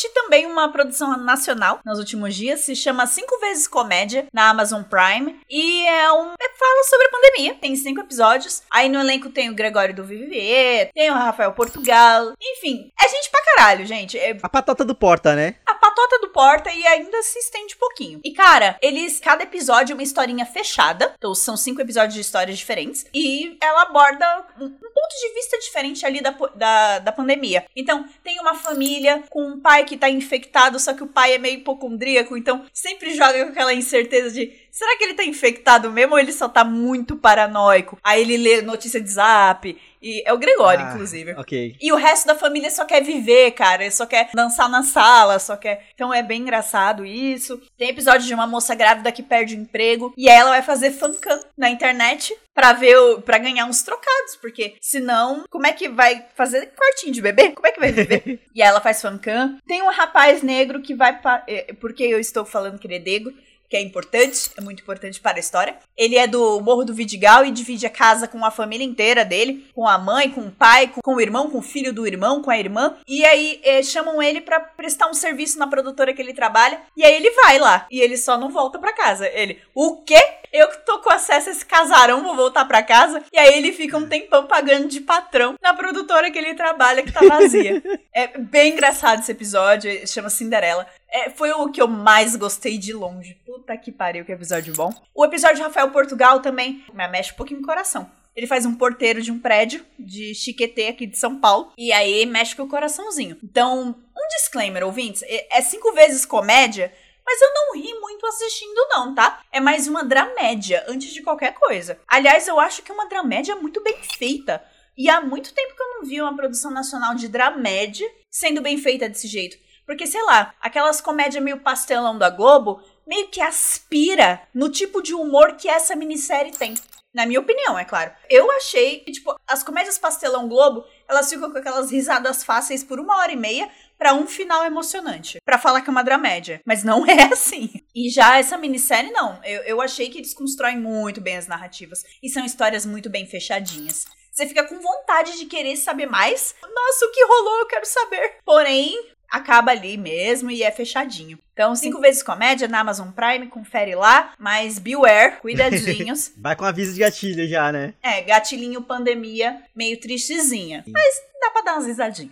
Assisti 0.03 0.09
também 0.09 0.45
uma 0.45 0.69
produção 0.69 1.15
nacional 1.17 1.79
nos 1.85 1.97
últimos 1.97 2.35
dias, 2.35 2.61
se 2.61 2.75
chama 2.75 3.07
Cinco 3.07 3.39
Vezes 3.39 3.67
Comédia, 3.67 4.27
na 4.33 4.49
Amazon 4.49 4.83
Prime. 4.83 5.39
E 5.49 5.87
é 5.87 6.11
um. 6.11 6.33
É, 6.39 6.49
fala 6.57 6.83
sobre 6.89 7.07
a 7.07 7.09
pandemia. 7.09 7.55
Tem 7.55 7.75
cinco 7.75 8.01
episódios. 8.01 8.63
Aí 8.69 8.89
no 8.89 8.99
elenco 8.99 9.29
tem 9.29 9.49
o 9.49 9.55
Gregório 9.55 9.95
do 9.95 10.03
Vivier, 10.03 10.91
tem 10.93 11.09
o 11.09 11.13
Rafael 11.13 11.53
Portugal. 11.53 12.33
Enfim, 12.41 12.91
é 13.01 13.09
gente 13.09 13.29
pra 13.29 13.43
caralho, 13.55 13.85
gente. 13.85 14.17
É 14.17 14.37
A 14.41 14.49
patata 14.49 14.83
do 14.83 14.95
Porta, 14.95 15.35
né? 15.35 15.55
a 15.65 15.75
patota 15.75 16.19
do 16.19 16.29
Porta 16.29 16.71
e 16.71 16.85
ainda 16.85 17.21
se 17.23 17.39
estende 17.39 17.75
um 17.75 17.79
pouquinho. 17.79 18.19
E, 18.23 18.31
cara, 18.31 18.77
eles. 18.81 19.19
Cada 19.19 19.43
episódio 19.43 19.93
é 19.93 19.95
uma 19.95 20.03
historinha 20.03 20.45
fechada. 20.45 21.13
Então, 21.17 21.33
são 21.33 21.55
cinco 21.55 21.81
episódios 21.81 22.13
de 22.13 22.21
histórias 22.21 22.57
diferentes. 22.57 23.05
E 23.13 23.57
ela 23.61 23.83
aborda 23.83 24.45
um, 24.59 24.65
um 24.65 24.69
ponto 24.69 25.19
de 25.19 25.33
vista 25.33 25.57
diferente 25.59 26.05
ali 26.05 26.21
da, 26.21 26.31
da, 26.55 26.99
da 26.99 27.11
pandemia. 27.11 27.65
Então, 27.75 28.05
tem 28.23 28.39
uma 28.39 28.55
família 28.55 29.23
com 29.29 29.45
um 29.45 29.59
pai 29.59 29.85
que 29.85 29.92
tá 29.97 30.09
infectado, 30.09 30.79
só 30.79 30.93
que 30.93 31.03
o 31.03 31.07
pai 31.07 31.33
é 31.33 31.37
meio 31.37 31.59
hipocondríaco, 31.59 32.37
então 32.37 32.65
sempre 32.73 33.13
joga 33.13 33.45
com 33.45 33.51
aquela 33.51 33.73
incerteza 33.73 34.31
de. 34.31 34.51
Será 34.71 34.97
que 34.97 35.03
ele 35.03 35.13
tá 35.13 35.23
infectado 35.23 35.91
mesmo 35.91 36.13
ou 36.13 36.19
ele 36.19 36.31
só 36.31 36.49
tá 36.49 36.63
muito 36.63 37.15
paranoico? 37.15 37.97
Aí 38.03 38.21
ele 38.21 38.37
lê 38.37 38.61
notícia 38.61 38.99
de 38.99 39.09
zap. 39.09 39.77
E 40.03 40.21
é 40.25 40.33
o 40.33 40.37
Gregório, 40.37 40.85
Ah, 40.85 40.91
inclusive. 40.91 41.33
Ok. 41.37 41.77
E 41.81 41.91
o 41.91 41.95
resto 41.95 42.27
da 42.27 42.35
família 42.35 42.69
só 42.69 42.83
quer 42.83 43.01
viver, 43.01 43.51
cara. 43.51 43.83
Ele 43.83 43.91
só 43.91 44.05
quer 44.05 44.29
dançar 44.35 44.69
na 44.69 44.83
sala, 44.83 45.39
só 45.39 45.55
quer. 45.55 45.85
Então 45.95 46.13
é 46.13 46.21
bem 46.21 46.41
engraçado 46.41 47.05
isso. 47.05 47.61
Tem 47.77 47.89
episódio 47.89 48.27
de 48.27 48.33
uma 48.33 48.45
moça 48.45 48.75
grávida 48.75 49.11
que 49.11 49.23
perde 49.23 49.55
o 49.55 49.59
emprego. 49.59 50.13
E 50.17 50.27
ela 50.27 50.49
vai 50.49 50.61
fazer 50.61 50.91
fancam 50.91 51.39
na 51.57 51.69
internet 51.69 52.35
pra 52.53 52.73
ver 52.73 52.97
para 53.25 53.37
ganhar 53.37 53.65
uns 53.65 53.81
trocados. 53.81 54.35
Porque 54.41 54.75
senão, 54.81 55.45
como 55.49 55.65
é 55.65 55.71
que 55.71 55.87
vai 55.87 56.25
fazer 56.35 56.71
quartinho 56.75 57.13
de 57.13 57.21
bebê? 57.21 57.51
Como 57.51 57.65
é 57.65 57.71
que 57.71 57.79
vai 57.79 57.91
viver? 57.91 58.41
e 58.53 58.61
ela 58.61 58.81
faz 58.81 59.01
fancam. 59.01 59.57
Tem 59.65 59.81
um 59.81 59.89
rapaz 59.91 60.43
negro 60.43 60.81
que 60.81 60.93
vai. 60.93 61.19
Pa... 61.21 61.43
é, 61.47 61.73
Porque 61.79 62.03
eu 62.03 62.19
estou 62.19 62.43
falando 62.45 62.77
que 62.77 62.87
ele 62.87 62.95
é 62.95 62.99
negro 62.99 63.33
que 63.73 63.77
é 63.77 63.81
importante, 63.81 64.51
é 64.55 64.61
muito 64.61 64.83
importante 64.83 65.19
para 65.19 65.37
a 65.37 65.39
história. 65.39 65.77
Ele 65.97 66.15
é 66.15 66.27
do 66.27 66.61
Morro 66.61 66.85
do 66.85 66.93
Vidigal 66.93 67.43
e 67.43 67.49
divide 67.49 67.87
a 67.87 67.89
casa 67.89 68.27
com 68.27 68.45
a 68.45 68.51
família 68.51 68.85
inteira 68.85 69.25
dele, 69.25 69.67
com 69.73 69.87
a 69.87 69.97
mãe, 69.97 70.29
com 70.29 70.41
o 70.41 70.51
pai, 70.51 70.93
com, 71.01 71.15
o 71.15 71.19
irmão, 71.19 71.49
com 71.49 71.57
o 71.57 71.63
filho 71.63 71.91
do 71.91 72.05
irmão, 72.05 72.43
com 72.43 72.51
a 72.51 72.59
irmã. 72.59 72.97
E 73.07 73.25
aí 73.25 73.59
eh, 73.63 73.81
chamam 73.81 74.21
ele 74.21 74.41
pra 74.41 74.59
prestar 74.59 75.09
um 75.09 75.13
serviço 75.15 75.57
na 75.57 75.65
produtora 75.65 76.13
que 76.13 76.21
ele 76.21 76.35
trabalha. 76.35 76.81
E 76.95 77.03
aí 77.03 77.15
ele 77.15 77.31
vai 77.31 77.57
lá 77.57 77.87
e 77.89 77.99
ele 77.99 78.15
só 78.15 78.37
não 78.37 78.51
volta 78.51 78.77
pra 78.77 78.93
casa. 78.93 79.27
Ele, 79.27 79.59
o 79.73 80.03
quê? 80.03 80.23
Eu 80.53 80.67
que 80.67 80.85
tô 80.85 80.99
com 80.99 81.11
acesso 81.11 81.49
a 81.49 81.51
esse 81.51 81.65
casarão, 81.65 82.21
vou 82.21 82.35
voltar 82.35 82.65
pra 82.65 82.83
casa. 82.83 83.23
E 83.33 83.39
aí 83.39 83.57
ele 83.57 83.73
fica 83.73 83.97
um 83.97 84.07
tempão 84.07 84.45
pagando 84.45 84.87
de 84.87 85.01
patrão 85.01 85.55
na 85.59 85.73
produtora 85.73 86.29
que 86.29 86.37
ele 86.37 86.53
trabalha, 86.53 87.01
que 87.01 87.11
tá 87.11 87.21
vazia. 87.27 87.81
é 88.13 88.37
bem 88.37 88.73
engraçado 88.73 89.21
esse 89.21 89.31
episódio, 89.31 90.07
chama 90.07 90.29
Cinderela. 90.29 90.85
É, 91.13 91.29
foi 91.29 91.51
o 91.51 91.69
que 91.69 91.79
eu 91.79 91.87
mais 91.87 92.35
gostei 92.35 92.75
de 92.79 92.91
longe. 92.91 93.35
Puta 93.45 93.77
que 93.77 93.91
pariu, 93.91 94.25
que 94.25 94.31
episódio 94.31 94.73
bom. 94.73 94.91
O 95.13 95.23
episódio 95.23 95.57
de 95.57 95.61
Rafael 95.61 95.91
Portugal 95.91 96.39
também 96.39 96.83
me 96.91 97.07
mexe 97.07 97.31
um 97.31 97.35
pouquinho 97.35 97.59
no 97.59 97.67
coração. 97.67 98.09
Ele 98.35 98.47
faz 98.47 98.65
um 98.65 98.73
porteiro 98.73 99.21
de 99.21 99.31
um 99.31 99.37
prédio 99.37 99.85
de 99.99 100.33
Chiquetê 100.33 100.87
aqui 100.87 101.05
de 101.05 101.19
São 101.19 101.39
Paulo. 101.39 101.71
E 101.77 101.93
aí 101.93 102.25
mexe 102.25 102.55
com 102.55 102.63
o 102.63 102.67
coraçãozinho. 102.67 103.37
Então, 103.43 103.89
um 103.89 104.27
disclaimer, 104.37 104.83
ouvintes. 104.83 105.21
É 105.27 105.59
é 105.59 105.61
cinco 105.61 105.93
vezes 105.93 106.25
comédia, 106.25 106.91
mas 107.23 107.39
eu 107.39 107.49
não 107.53 107.75
ri 107.79 107.93
muito 107.99 108.25
assistindo, 108.25 108.87
não, 108.89 109.13
tá? 109.13 109.39
É 109.51 109.59
mais 109.59 109.87
uma 109.87 110.03
dramédia, 110.03 110.83
antes 110.87 111.13
de 111.13 111.21
qualquer 111.21 111.53
coisa. 111.53 111.99
Aliás, 112.07 112.47
eu 112.47 112.59
acho 112.59 112.81
que 112.81 112.91
é 112.91 112.93
uma 112.93 113.07
dramédia 113.07 113.55
muito 113.55 113.83
bem 113.83 113.97
feita. 114.17 114.63
E 114.97 115.09
há 115.09 115.21
muito 115.21 115.53
tempo 115.53 115.75
que 115.75 115.81
eu 115.81 115.89
não 115.89 116.05
vi 116.05 116.21
uma 116.21 116.35
produção 116.35 116.71
nacional 116.71 117.13
de 117.13 117.27
dramédia 117.27 118.09
sendo 118.31 118.61
bem 118.61 118.77
feita 118.79 119.07
desse 119.07 119.27
jeito. 119.27 119.57
Porque, 119.85 120.07
sei 120.07 120.23
lá, 120.23 120.53
aquelas 120.61 121.01
comédias 121.01 121.43
meio 121.43 121.59
pastelão 121.59 122.17
da 122.17 122.29
Globo 122.29 122.81
meio 123.05 123.27
que 123.27 123.41
aspira 123.41 124.41
no 124.53 124.69
tipo 124.69 125.01
de 125.01 125.13
humor 125.13 125.55
que 125.55 125.67
essa 125.67 125.95
minissérie 125.95 126.51
tem. 126.53 126.75
Na 127.13 127.27
minha 127.27 127.39
opinião, 127.39 127.77
é 127.77 127.85
claro. 127.85 128.11
Eu 128.27 128.49
achei 128.51 129.01
que, 129.01 129.11
tipo, 129.11 129.35
as 129.47 129.63
comédias 129.63 129.99
pastelão 129.99 130.47
Globo, 130.47 130.83
elas 131.07 131.29
ficam 131.29 131.51
com 131.51 131.57
aquelas 131.59 131.91
risadas 131.91 132.43
fáceis 132.43 132.83
por 132.83 132.99
uma 132.99 133.17
hora 133.17 133.31
e 133.31 133.35
meia 133.35 133.69
pra 133.99 134.15
um 134.15 134.25
final 134.25 134.65
emocionante. 134.65 135.37
Pra 135.45 135.59
falar 135.59 135.81
que 135.81 135.89
é 135.89 135.91
uma 135.91 136.03
dramédia. 136.03 136.59
Mas 136.65 136.83
não 136.83 137.05
é 137.07 137.31
assim. 137.31 137.69
E 137.93 138.09
já 138.09 138.39
essa 138.39 138.57
minissérie, 138.57 139.11
não. 139.11 139.39
Eu, 139.43 139.61
eu 139.61 139.81
achei 139.81 140.09
que 140.09 140.17
eles 140.17 140.33
constroem 140.33 140.79
muito 140.79 141.21
bem 141.21 141.37
as 141.37 141.45
narrativas. 141.45 142.03
E 142.21 142.29
são 142.29 142.43
histórias 142.43 142.83
muito 142.83 143.11
bem 143.11 143.27
fechadinhas. 143.27 144.07
Você 144.31 144.47
fica 144.47 144.63
com 144.63 144.79
vontade 144.79 145.37
de 145.37 145.45
querer 145.45 145.75
saber 145.75 146.07
mais. 146.07 146.55
Nossa, 146.63 147.05
o 147.05 147.11
que 147.11 147.23
rolou? 147.23 147.59
Eu 147.59 147.67
quero 147.67 147.85
saber. 147.85 148.37
Porém, 148.43 148.97
acaba 149.33 149.71
ali 149.71 149.97
mesmo 149.97 150.51
e 150.51 150.61
é 150.61 150.69
fechadinho. 150.69 151.39
Então, 151.53 151.75
cinco 151.75 151.99
vezes 151.99 152.21
comédia 152.21 152.67
na 152.67 152.79
Amazon 152.79 153.09
Prime, 153.09 153.47
confere 153.47 153.95
lá. 153.95 154.33
Mas 154.37 154.77
beware, 154.77 155.37
cuidadinhos. 155.41 156.31
Vai 156.37 156.55
com 156.55 156.63
aviso 156.63 156.93
de 156.93 156.99
gatilho 156.99 157.47
já, 157.47 157.71
né? 157.71 157.95
é, 158.03 158.21
gatilhinho 158.21 158.81
pandemia, 158.83 159.61
meio 159.75 159.99
tristezinha. 159.99 160.83
Mas 160.87 161.21
dá 161.41 161.49
pra 161.49 161.61
dar 161.63 161.73
umas 161.73 161.87
risadinhas. 161.87 162.31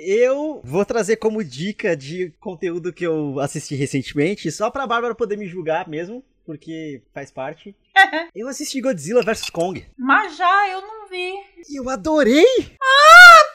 Eu 0.00 0.60
vou 0.64 0.84
trazer 0.84 1.16
como 1.16 1.44
dica 1.44 1.96
de 1.96 2.32
conteúdo 2.40 2.92
que 2.92 3.06
eu 3.06 3.38
assisti 3.38 3.76
recentemente, 3.76 4.50
só 4.50 4.68
pra 4.70 4.86
Bárbara 4.86 5.14
poder 5.14 5.36
me 5.36 5.46
julgar 5.46 5.88
mesmo, 5.88 6.24
porque 6.44 7.00
faz 7.14 7.30
parte. 7.30 7.76
eu 8.34 8.48
assisti 8.48 8.80
Godzilla 8.80 9.22
vs 9.22 9.50
Kong. 9.50 9.86
Mas 9.96 10.36
já 10.36 10.68
eu 10.70 10.80
não 10.80 11.08
vi. 11.08 11.32
E 11.70 11.78
eu 11.78 11.88
adorei! 11.88 12.44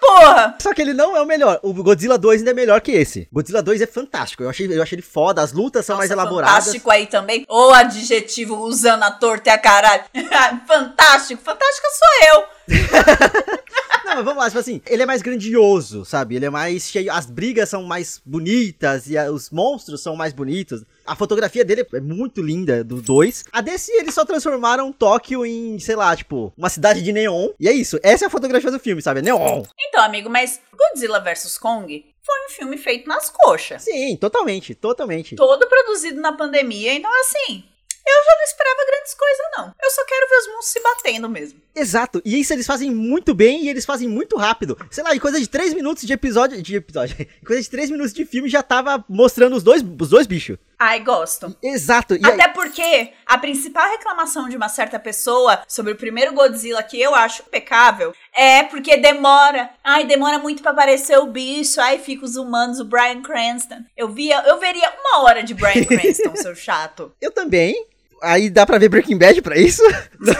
Porra! 0.08 0.56
Só 0.60 0.74
que 0.74 0.82
ele 0.82 0.94
não 0.94 1.16
é 1.18 1.22
o 1.22 1.26
melhor. 1.26 1.60
O 1.62 1.74
Godzilla 1.74 2.18
2 2.18 2.40
ainda 2.40 2.52
é 2.52 2.54
melhor 2.54 2.80
que 2.80 2.92
esse. 2.92 3.28
Godzilla 3.32 3.62
2 3.62 3.82
é 3.82 3.88
fantástico. 3.88 4.42
Eu 4.42 4.50
achei, 4.50 4.66
eu 4.66 4.82
achei 4.82 4.96
ele 4.96 5.02
foda, 5.02 5.42
as 5.42 5.52
lutas 5.52 5.86
são 5.86 5.98
mais 5.98 6.10
Nossa, 6.10 6.22
elaboradas. 6.22 6.56
Fantástico 6.56 6.90
aí 6.90 7.08
também. 7.08 7.46
Ô 7.50 7.72
adjetivo 7.72 8.58
usando 8.58 9.04
a 9.04 9.12
torta 9.12 9.50
e 9.50 9.54
a 9.54 9.58
caralho. 9.58 10.04
fantástico. 10.66 11.42
Fantástica 11.44 11.88
sou 11.90 12.40
eu. 12.40 12.44
Não, 14.08 14.16
mas 14.16 14.24
vamos 14.24 14.42
lá, 14.42 14.48
tipo 14.48 14.60
assim, 14.60 14.82
ele 14.88 15.04
é 15.04 15.06
mais 15.06 15.22
grandioso, 15.22 16.06
sabe? 16.06 16.38
Ele 16.38 16.46
é 16.46 16.50
mais 16.50 16.84
cheio. 16.90 17.12
As 17.12 17.26
brigas 17.26 17.68
são 17.68 17.84
mais 17.84 18.22
bonitas 18.26 19.08
e 19.08 19.18
a- 19.18 19.30
os 19.30 19.50
monstros 19.50 20.02
são 20.02 20.16
mais 20.16 20.32
bonitos. 20.32 20.84
A 21.06 21.14
fotografia 21.14 21.66
dele 21.66 21.86
é 21.94 22.00
muito 22.00 22.42
linda, 22.42 22.84
do 22.86 23.02
2. 23.02 23.44
A 23.52 23.60
desse, 23.60 23.92
eles 23.92 24.14
só 24.14 24.24
transformaram 24.24 24.94
Tóquio 24.94 25.46
em, 25.46 25.78
sei 25.80 25.96
lá, 25.98 26.16
tipo, 26.16 26.54
uma 26.58 26.70
cidade 26.70 27.02
de 27.02 27.12
neon. 27.12 27.50
E 27.60 27.68
é 27.68 27.74
isso. 27.74 28.00
Essa 28.02 28.26
é 28.26 28.28
a 28.28 28.32
fotografia 28.32 28.72
do 28.72 28.80
filme, 28.80 29.02
sabe? 29.02 29.20
É 29.20 29.24
neon. 29.24 29.64
Então, 29.78 30.02
amigo, 30.04 30.30
mas 30.30 30.62
Godzilla 30.72 31.20
vs 31.20 31.58
Kong 31.58 32.06
foi 32.26 32.46
um 32.46 32.50
filme 32.50 32.78
feito 32.78 33.10
nas 33.10 33.30
coxas. 33.30 33.84
Sim, 33.84 34.16
totalmente, 34.16 34.74
totalmente. 34.74 35.36
Todo 35.36 35.68
produzido 35.68 36.22
na 36.22 36.32
pandemia, 36.32 36.94
então 36.94 37.12
assim. 37.20 37.64
Eu 38.10 38.24
já 38.26 38.36
não 38.38 38.44
esperava 38.46 38.86
grandes 38.88 39.14
coisas, 39.14 39.46
não. 39.58 39.74
Eu 39.84 39.92
só 39.92 40.06
quero 40.06 40.30
ver 40.30 40.36
os 40.38 40.48
monstros 40.48 40.68
se 40.70 40.80
batendo 40.82 41.30
mesmo. 41.30 41.62
Exato. 41.76 42.22
E 42.24 42.40
isso 42.40 42.54
eles 42.54 42.66
fazem 42.66 42.90
muito 42.90 43.36
bem 43.36 43.66
e 43.66 43.70
eles 43.70 43.86
fazem 43.86 44.08
muito 44.08 44.38
rápido. 44.38 44.78
Sei 44.90 45.04
lá, 45.04 45.14
em 45.16 45.20
coisa 45.20 45.40
de 45.40 45.48
3 45.48 45.74
minutos 45.74 46.04
de 46.04 46.14
episódio. 46.14 46.62
De 46.62 46.76
episódio. 46.76 47.16
Em 47.42 47.46
coisa 47.46 47.62
de 47.62 47.70
3 47.70 47.92
minutos 47.92 48.14
de 48.14 48.26
filme 48.26 48.50
já 48.50 48.64
tava 48.64 49.04
mostrando 49.10 49.56
os 49.56 49.62
dois, 49.64 49.82
os 49.84 50.10
dois 50.10 50.26
bichos. 50.26 50.58
Ai, 50.80 51.00
gosto. 51.02 51.56
Exato. 51.62 52.16
E 52.16 52.22
aí- 52.26 52.32
Até 52.34 52.48
porque 52.50 53.14
a 53.26 53.38
principal 53.38 53.90
reclamação 53.92 54.48
de 54.50 54.56
uma 54.58 54.70
certa 54.70 54.98
pessoa 55.00 55.62
sobre 55.68 55.92
o 55.94 55.96
primeiro 55.96 56.34
Godzilla, 56.34 56.82
que 56.84 57.00
eu 57.00 57.14
acho 57.14 57.42
impecável, 57.44 58.14
é 58.34 58.64
porque 58.64 58.96
demora. 58.98 59.70
Ai, 59.84 60.06
demora 60.06 60.40
muito 60.40 60.62
pra 60.62 60.72
aparecer 60.72 61.18
o 61.20 61.28
bicho. 61.28 61.80
Ai, 61.82 62.00
fica 62.00 62.26
os 62.26 62.36
humanos, 62.38 62.80
o 62.80 62.86
Brian 62.86 63.22
Cranston. 63.22 63.84
Eu 63.96 64.10
via, 64.10 64.42
eu 64.48 64.60
veria 64.60 64.92
uma 65.00 65.24
hora 65.24 65.44
de 65.44 65.54
Brian 65.54 65.84
Cranston, 65.86 66.36
seu 66.36 66.56
chato. 66.56 67.12
Eu 67.22 67.32
também. 67.32 67.86
Aí 68.22 68.50
dá 68.50 68.66
pra 68.66 68.78
ver 68.78 68.90
Breaking 68.90 69.18
Bad 69.18 69.42
pra 69.42 69.58
isso. 69.58 69.82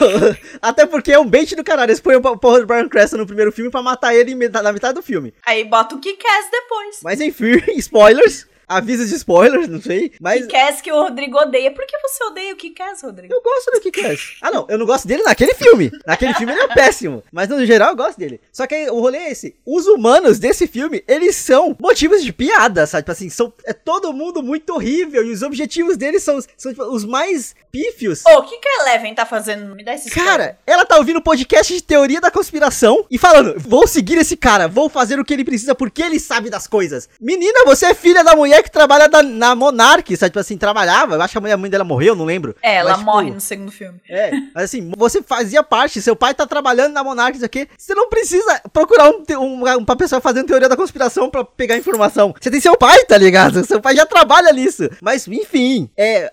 Até 0.62 0.86
porque 0.86 1.12
é 1.12 1.20
um 1.20 1.28
bait 1.28 1.56
do 1.56 1.64
caralho. 1.64 1.90
Eles 1.90 2.02
põem 2.02 2.16
o 2.16 2.38
porra 2.38 2.60
do 2.60 2.66
Brian 2.66 2.90
Cranston 2.90 3.18
no 3.18 3.28
primeiro 3.28 3.52
filme 3.52 3.70
pra 3.70 3.82
matar 3.82 4.16
ele 4.16 4.36
na 4.50 4.74
metade 4.74 4.96
do 4.96 5.04
filme. 5.04 5.34
Aí 5.46 5.64
bota 5.64 5.96
o 5.96 6.00
Kick-Ass 6.00 6.50
depois. 6.52 7.00
Mas 7.04 7.22
enfim, 7.22 7.62
spoilers. 7.78 8.48
Avisos 8.68 9.10
de 9.10 9.16
spoilers, 9.16 9.68
não 9.68 9.82
sei. 9.82 10.12
Mas. 10.20 10.46
Kikass 10.46 10.82
que 10.82 10.92
o 10.92 11.02
Rodrigo 11.02 11.38
odeia. 11.38 11.72
Por 11.72 11.86
que 11.86 11.98
você 12.00 12.24
odeia 12.26 12.54
o 12.54 12.58
Kikass, 12.58 13.02
Rodrigo? 13.02 13.34
Eu 13.34 13.42
gosto 13.42 13.72
do 13.72 13.80
Kikass. 13.80 14.36
Ah, 14.42 14.52
não. 14.52 14.66
Eu 14.70 14.78
não 14.78 14.86
gosto 14.86 15.08
dele 15.08 15.24
naquele 15.24 15.54
filme. 15.54 15.92
Naquele 16.06 16.34
filme 16.34 16.54
ele 16.54 16.62
é 16.62 16.68
péssimo. 16.68 17.24
Mas 17.32 17.48
no 17.48 17.66
geral 17.66 17.92
eu 17.92 17.96
gosto 17.96 18.18
dele. 18.18 18.42
Só 18.52 18.68
que 18.68 18.90
o 18.90 19.00
rolê 19.00 19.18
é 19.20 19.32
esse. 19.32 19.56
Os 19.66 19.88
humanos 19.88 20.40
desse 20.40 20.68
filme, 20.68 21.04
eles 21.08 21.36
são 21.36 21.76
motivos 21.80 22.24
de 22.24 22.34
piada, 22.34 22.86
sabe? 22.86 23.04
Tipo 23.04 23.12
assim, 23.12 23.30
são, 23.30 23.54
é 23.66 23.74
todo 23.74 24.12
mundo 24.14 24.44
muito 24.44 24.74
horrível. 24.74 25.26
E 25.26 25.32
os 25.32 25.42
objetivos 25.42 25.96
deles 25.96 26.24
são, 26.24 26.40
são 26.58 26.72
tipo, 26.72 26.84
os 26.84 27.06
mais 27.06 27.56
pífios. 27.72 28.24
Ô, 28.26 28.40
o 28.40 28.44
que, 28.44 28.58
que 28.58 28.68
a 28.68 28.82
Eleven 28.82 29.14
tá 29.16 29.26
fazendo? 29.26 29.76
Me 29.76 29.84
dá 29.84 29.94
esse 29.94 30.10
Cara, 30.10 30.58
ela 30.66 30.86
tá 30.86 30.98
ouvindo 30.98 31.22
podcast 31.22 31.74
de 31.74 31.82
teoria 31.82 32.20
da 32.20 32.32
conspiração 32.32 33.06
e 33.10 33.18
falando: 33.18 33.56
vou 33.60 33.88
seguir 33.88 34.18
esse 34.18 34.36
cara, 34.36 34.68
vou 34.68 34.90
fazer 34.90 35.20
o 35.20 35.26
que 35.26 35.34
ele 35.34 35.46
precisa 35.46 35.76
porque 35.76 36.02
ele 36.02 36.20
sabe 36.20 36.50
das 36.50 36.68
coisas. 36.68 37.08
Menina, 37.20 37.64
você 37.66 37.88
é 37.88 37.94
filha 37.94 38.24
da 38.24 38.36
mulher 38.36 38.57
que 38.64 38.72
trabalha 38.72 39.08
da, 39.08 39.22
na 39.24 39.56
Monark, 39.56 40.16
sabe? 40.16 40.32
Tipo 40.32 40.40
assim, 40.40 40.58
trabalhava. 40.58 41.16
Eu 41.16 41.22
acho 41.22 41.40
que 41.40 41.50
a 41.50 41.58
mãe 41.58 41.70
dela 41.70 41.84
morreu, 41.84 42.16
não 42.16 42.26
lembro. 42.26 42.56
É, 42.62 42.76
ela 42.76 42.92
Mas, 42.92 43.00
tipo, 43.00 43.12
morre 43.12 43.32
no 43.32 43.42
segundo 43.42 43.72
filme. 43.72 44.00
É, 44.10 44.32
mas 44.54 44.66
assim, 44.66 44.92
você 44.98 45.22
fazia 45.22 45.64
parte, 45.64 46.02
seu 46.02 46.16
pai 46.16 46.34
tá 46.34 46.46
trabalhando 46.46 46.94
na 46.94 47.04
Monark, 47.04 47.36
isso 47.36 47.46
aqui. 47.46 47.68
Você 47.78 47.94
não 47.94 48.10
precisa 48.10 48.62
procurar 48.72 49.10
um, 49.10 49.24
um, 49.40 49.64
uma 49.64 49.96
pessoa 49.96 50.22
fazendo 50.22 50.48
teoria 50.48 50.70
da 50.70 50.78
conspiração 50.78 51.30
pra 51.30 51.44
pegar 51.44 51.78
informação. 51.78 52.34
Você 52.40 52.52
tem 52.52 52.60
seu 52.60 52.78
pai, 52.78 53.04
tá 53.06 53.18
ligado? 53.18 53.64
Seu 53.66 53.82
pai 53.82 53.96
já 53.96 54.06
trabalha 54.06 54.52
nisso. 54.52 54.90
Mas, 55.02 55.28
enfim, 55.28 55.90
é. 55.98 56.32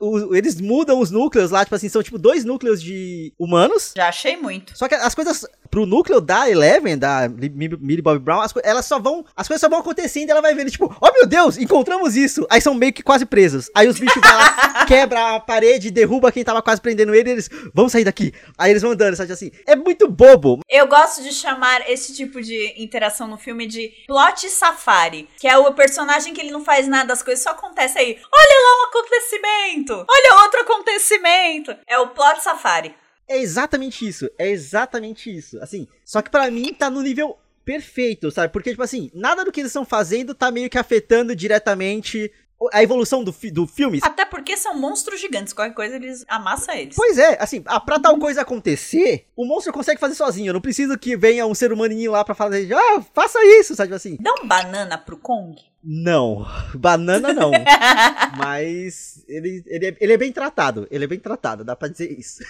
O, 0.00 0.08
o, 0.08 0.36
eles 0.36 0.60
mudam 0.60 0.98
os 1.00 1.10
núcleos 1.10 1.50
lá, 1.50 1.64
tipo 1.64 1.74
assim, 1.74 1.88
são 1.88 2.02
tipo 2.02 2.18
dois 2.18 2.44
núcleos 2.44 2.82
de 2.82 3.32
humanos. 3.38 3.92
Já 3.96 4.08
achei 4.08 4.36
muito. 4.36 4.76
Só 4.76 4.88
que 4.88 4.94
as 4.94 5.14
coisas 5.14 5.46
pro 5.70 5.86
núcleo 5.86 6.20
da 6.20 6.50
Eleven, 6.50 6.98
da 6.98 7.28
Millie 7.28 8.02
Bobby 8.02 8.18
Brown, 8.18 8.42
as, 8.42 8.52
elas 8.62 8.84
só 8.84 8.98
vão. 8.98 9.24
As 9.34 9.48
coisas 9.48 9.60
só 9.60 9.68
vão 9.68 9.78
acontecendo 9.78 10.28
e 10.28 10.30
ela 10.30 10.42
vai 10.42 10.54
vendo, 10.54 10.70
tipo, 10.70 10.94
oh 11.00 11.12
meu 11.12 11.26
Deus, 11.26 11.51
encontramos 11.56 12.16
isso. 12.16 12.46
Aí 12.50 12.60
são 12.60 12.74
meio 12.74 12.92
que 12.92 13.02
quase 13.02 13.26
presos. 13.26 13.70
Aí 13.74 13.88
os 13.88 13.98
bichos 13.98 14.20
vão 14.22 14.36
lá, 14.36 14.84
quebra 14.86 15.36
a 15.36 15.40
parede, 15.40 15.90
derruba 15.90 16.32
quem 16.32 16.44
tava 16.44 16.62
quase 16.62 16.80
prendendo 16.80 17.14
ele, 17.14 17.30
e 17.30 17.32
eles 17.32 17.50
vão 17.74 17.88
sair 17.88 18.04
daqui. 18.04 18.32
Aí 18.56 18.70
eles 18.70 18.82
vão 18.82 18.92
andando, 18.92 19.16
sabe 19.16 19.32
assim? 19.32 19.50
É 19.66 19.76
muito 19.76 20.08
bobo. 20.08 20.60
Eu 20.68 20.86
gosto 20.86 21.22
de 21.22 21.32
chamar 21.32 21.88
esse 21.88 22.14
tipo 22.14 22.40
de 22.40 22.74
interação 22.76 23.26
no 23.26 23.36
filme 23.36 23.66
de 23.66 23.92
plot 24.06 24.48
safari, 24.48 25.28
que 25.38 25.48
é 25.48 25.56
o 25.56 25.72
personagem 25.74 26.34
que 26.34 26.40
ele 26.40 26.50
não 26.50 26.64
faz 26.64 26.86
nada, 26.88 27.12
as 27.12 27.22
coisas 27.22 27.42
só 27.42 27.50
acontecem 27.50 28.02
aí. 28.02 28.18
Olha 28.32 28.56
lá 28.64 28.82
um 28.82 28.88
acontecimento! 28.88 30.06
Olha 30.08 30.42
outro 30.44 30.60
acontecimento! 30.60 31.76
É 31.86 31.98
o 31.98 32.08
plot 32.08 32.42
safari. 32.42 32.94
É 33.28 33.38
exatamente 33.38 34.06
isso, 34.06 34.28
é 34.38 34.50
exatamente 34.50 35.34
isso. 35.34 35.58
Assim, 35.62 35.88
só 36.04 36.20
que 36.20 36.30
para 36.30 36.50
mim 36.50 36.74
tá 36.74 36.90
no 36.90 37.00
nível 37.00 37.38
perfeito, 37.64 38.30
sabe? 38.30 38.52
Porque, 38.52 38.70
tipo 38.70 38.82
assim, 38.82 39.10
nada 39.14 39.44
do 39.44 39.52
que 39.52 39.60
eles 39.60 39.70
estão 39.70 39.84
fazendo 39.84 40.34
tá 40.34 40.50
meio 40.50 40.70
que 40.70 40.78
afetando 40.78 41.34
diretamente 41.34 42.30
a 42.72 42.82
evolução 42.82 43.24
do, 43.24 43.32
fi 43.32 43.50
do 43.50 43.66
filme. 43.66 43.98
Até 44.02 44.24
porque 44.24 44.56
são 44.56 44.78
monstros 44.78 45.20
gigantes, 45.20 45.52
qualquer 45.52 45.74
coisa 45.74 45.96
eles 45.96 46.24
amassam 46.28 46.74
eles. 46.74 46.94
Pois 46.94 47.18
é, 47.18 47.36
assim, 47.40 47.62
ah, 47.66 47.80
pra 47.80 47.98
tal 47.98 48.18
coisa 48.18 48.42
acontecer, 48.42 49.26
o 49.34 49.44
monstro 49.44 49.72
consegue 49.72 49.98
fazer 49.98 50.14
sozinho. 50.14 50.50
Eu 50.50 50.54
não 50.54 50.60
preciso 50.60 50.98
que 50.98 51.16
venha 51.16 51.46
um 51.46 51.54
ser 51.54 51.72
humaninho 51.72 52.12
lá 52.12 52.24
pra 52.24 52.34
fazer, 52.34 52.72
ah, 52.72 53.02
faça 53.14 53.38
isso, 53.58 53.74
sabe 53.74 53.94
assim. 53.94 54.16
Dá 54.20 54.32
um 54.42 54.46
banana 54.46 54.98
pro 54.98 55.16
Kong? 55.16 55.56
Não, 55.82 56.46
banana 56.74 57.32
não. 57.32 57.50
Mas 58.36 59.24
ele, 59.28 59.62
ele, 59.66 59.86
é, 59.86 59.96
ele 60.00 60.12
é 60.12 60.16
bem 60.16 60.32
tratado, 60.32 60.86
ele 60.90 61.04
é 61.04 61.08
bem 61.08 61.18
tratado, 61.18 61.64
dá 61.64 61.74
pra 61.74 61.88
dizer 61.88 62.12
isso. 62.16 62.44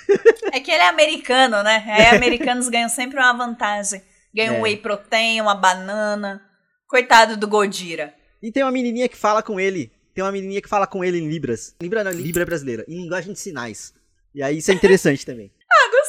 é 0.52 0.60
que 0.60 0.70
ele 0.70 0.82
é 0.82 0.88
americano, 0.88 1.62
né? 1.62 1.84
Aí 1.88 2.06
americanos 2.16 2.68
ganham 2.68 2.88
sempre 2.88 3.18
uma 3.18 3.32
vantagem. 3.32 4.02
Ganham 4.34 4.56
é. 4.56 4.58
um 4.58 4.62
whey 4.62 4.76
protein, 4.76 5.40
uma 5.40 5.54
banana. 5.54 6.42
Coitado 6.88 7.36
do 7.36 7.48
Godira. 7.48 8.14
E 8.42 8.50
tem 8.50 8.62
uma 8.62 8.72
menininha 8.72 9.08
que 9.08 9.16
fala 9.16 9.42
com 9.42 9.58
ele 9.58 9.90
tem 10.14 10.22
uma 10.22 10.32
menininha 10.32 10.60
que 10.60 10.68
fala 10.68 10.86
com 10.86 11.04
ele 11.04 11.18
em 11.18 11.28
Libras. 11.28 11.74
Libra 11.80 12.04
não, 12.04 12.12
Libra 12.12 12.44
brasileira. 12.44 12.84
Em 12.86 13.02
linguagem 13.02 13.32
de 13.32 13.38
sinais. 13.38 13.94
E 14.34 14.42
aí 14.42 14.58
isso 14.58 14.70
é 14.70 14.74
interessante 14.74 15.24
também. 15.26 15.50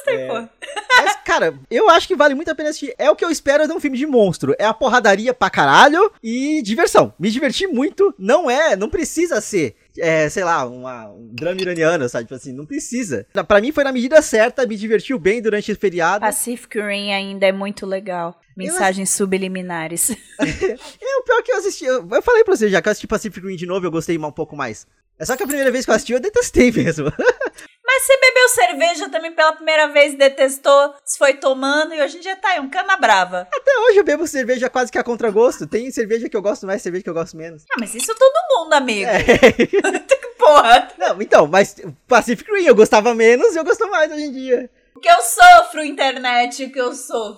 Gostei, 0.04 0.16
é... 0.16 0.28
pô. 0.28 0.50
Mas, 0.96 1.18
cara, 1.24 1.58
eu 1.70 1.90
acho 1.90 2.08
que 2.08 2.16
vale 2.16 2.36
muito 2.36 2.52
a 2.52 2.56
pena 2.56 2.70
assistir. 2.70 2.94
É 2.98 3.10
o 3.10 3.16
que 3.16 3.26
eu 3.26 3.30
espero 3.30 3.68
de 3.68 3.74
um 3.74 3.80
filme 3.80 3.98
de 3.98 4.06
monstro. 4.06 4.56
É 4.60 4.66
a 4.66 4.74
porradaria 4.74 5.34
pra 5.34 5.50
caralho 5.50 6.12
e 6.22 6.62
diversão. 6.62 7.14
Me 7.20 7.32
diverti 7.32 7.68
muito. 7.68 8.14
Não 8.18 8.50
é, 8.50 8.76
não 8.76 8.90
precisa 8.90 9.42
ser 9.42 9.76
é, 10.00 10.28
sei 10.30 10.44
lá, 10.44 10.66
uma, 10.66 11.10
um 11.10 11.30
drama 11.34 11.62
iraniano, 11.62 12.08
sabe? 12.10 12.26
Tipo 12.26 12.36
assim, 12.36 12.52
não 12.52 12.66
precisa. 12.66 13.26
Pra 13.48 13.62
mim 13.62 13.72
foi 13.72 13.84
na 13.84 13.92
medida 13.92 14.22
certa, 14.22 14.66
me 14.66 14.76
divertiu 14.76 15.20
bem 15.20 15.42
durante 15.42 15.72
o 15.72 15.76
feriado. 15.76 16.22
Pacific 16.22 16.80
Rim 16.80 17.12
ainda 17.12 17.46
é 17.46 17.52
muito 17.52 17.86
legal. 17.86 18.40
Mensagens 18.56 19.12
eu... 19.12 19.18
subliminares. 19.18 20.10
é, 20.40 21.20
o 21.20 21.24
pior 21.24 21.44
que 21.44 21.52
eu 21.52 21.58
assisti. 21.58 21.86
Eu, 21.86 22.08
eu 22.10 22.22
falei 22.22 22.44
pra 22.44 22.56
você 22.56 22.70
já 22.70 22.82
que 22.82 22.88
eu 22.88 22.92
assisti 22.92 23.08
Pacific 23.08 23.46
Rim 23.46 23.56
de 23.56 23.66
novo, 23.66 23.86
eu 23.86 23.92
gostei 23.92 24.18
um 24.18 24.32
pouco 24.32 24.56
mais. 24.56 24.88
É 25.20 25.26
só 25.26 25.38
que 25.38 25.44
a 25.44 25.48
primeira 25.48 25.72
vez 25.72 25.86
que 25.86 25.92
eu 25.92 25.96
assisti, 25.96 26.14
eu 26.14 26.20
detestei 26.20 26.72
mesmo. 26.72 27.12
Mas 27.94 28.08
você 28.08 28.18
bebeu 28.18 28.50
cerveja 28.50 29.10
também 29.10 29.32
pela 29.32 29.54
primeira 29.54 29.88
vez, 29.88 30.18
detestou, 30.18 30.96
se 31.06 31.16
foi 31.16 31.36
tomando 31.36 31.94
e 31.94 32.02
hoje 32.02 32.18
em 32.18 32.22
dia 32.22 32.36
tá 32.36 32.50
aí, 32.50 32.60
um 32.60 32.68
cana 32.68 32.98
brava. 32.98 33.48
Até 33.54 33.72
hoje 33.82 34.00
eu 34.00 34.04
bebo 34.04 34.26
cerveja 34.26 34.68
quase 34.68 34.92
que 34.92 34.98
a 34.98 35.04
contragosto. 35.04 35.68
Tem 35.68 35.92
cerveja 35.92 36.28
que 36.28 36.36
eu 36.36 36.42
gosto 36.42 36.66
mais, 36.66 36.82
cerveja 36.82 37.04
que 37.04 37.10
eu 37.12 37.14
gosto 37.14 37.38
menos. 37.38 37.64
Ah, 37.72 37.76
mas 37.80 37.94
isso 37.94 38.12
todo 38.16 38.64
mundo, 38.64 38.74
amigo. 38.74 39.12
É. 39.12 39.22
Porra. 40.40 40.88
Não, 40.98 41.22
então, 41.22 41.46
mas 41.46 41.76
Pacific 42.08 42.52
Rim 42.52 42.66
eu 42.66 42.76
gostava 42.76 43.14
menos 43.14 43.54
e 43.54 43.60
eu 43.60 43.64
gosto 43.64 43.88
mais 43.88 44.12
hoje 44.12 44.24
em 44.24 44.32
dia. 44.32 44.70
Que 45.00 45.10
eu 45.10 45.22
sofro, 45.22 45.86
internet, 45.86 46.70
que 46.70 46.82
eu 46.82 46.96
sofro. 46.96 47.38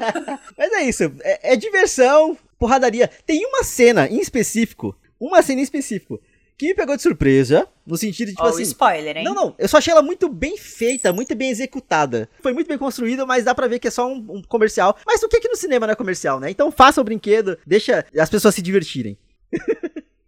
mas 0.56 0.72
é 0.72 0.84
isso, 0.84 1.04
é, 1.22 1.52
é 1.52 1.56
diversão, 1.56 2.38
porradaria. 2.58 3.10
Tem 3.26 3.44
uma 3.44 3.62
cena 3.62 4.08
em 4.08 4.20
específico, 4.20 4.96
uma 5.20 5.42
cena 5.42 5.60
em 5.60 5.64
específico, 5.64 6.18
que 6.62 6.68
me 6.68 6.74
pegou 6.74 6.94
de 6.94 7.02
surpresa, 7.02 7.68
no 7.84 7.96
sentido 7.96 8.28
de, 8.28 8.34
tipo 8.34 8.46
oh, 8.46 8.50
assim... 8.50 8.62
spoiler, 8.62 9.16
hein? 9.16 9.24
Não, 9.24 9.34
não, 9.34 9.54
eu 9.58 9.66
só 9.66 9.78
achei 9.78 9.90
ela 9.90 10.00
muito 10.00 10.28
bem 10.28 10.56
feita, 10.56 11.12
muito 11.12 11.34
bem 11.34 11.50
executada. 11.50 12.28
Foi 12.40 12.52
muito 12.52 12.68
bem 12.68 12.78
construída, 12.78 13.26
mas 13.26 13.44
dá 13.44 13.52
pra 13.52 13.66
ver 13.66 13.80
que 13.80 13.88
é 13.88 13.90
só 13.90 14.06
um, 14.06 14.24
um 14.28 14.42
comercial. 14.42 14.96
Mas 15.04 15.20
o 15.22 15.28
que 15.28 15.40
que 15.40 15.48
no 15.48 15.56
cinema 15.56 15.86
não 15.86 15.92
é 15.92 15.96
comercial, 15.96 16.38
né? 16.38 16.50
Então 16.50 16.70
faça 16.70 17.00
o 17.00 17.04
brinquedo, 17.04 17.58
deixa 17.66 18.06
as 18.16 18.30
pessoas 18.30 18.54
se 18.54 18.62
divertirem. 18.62 19.18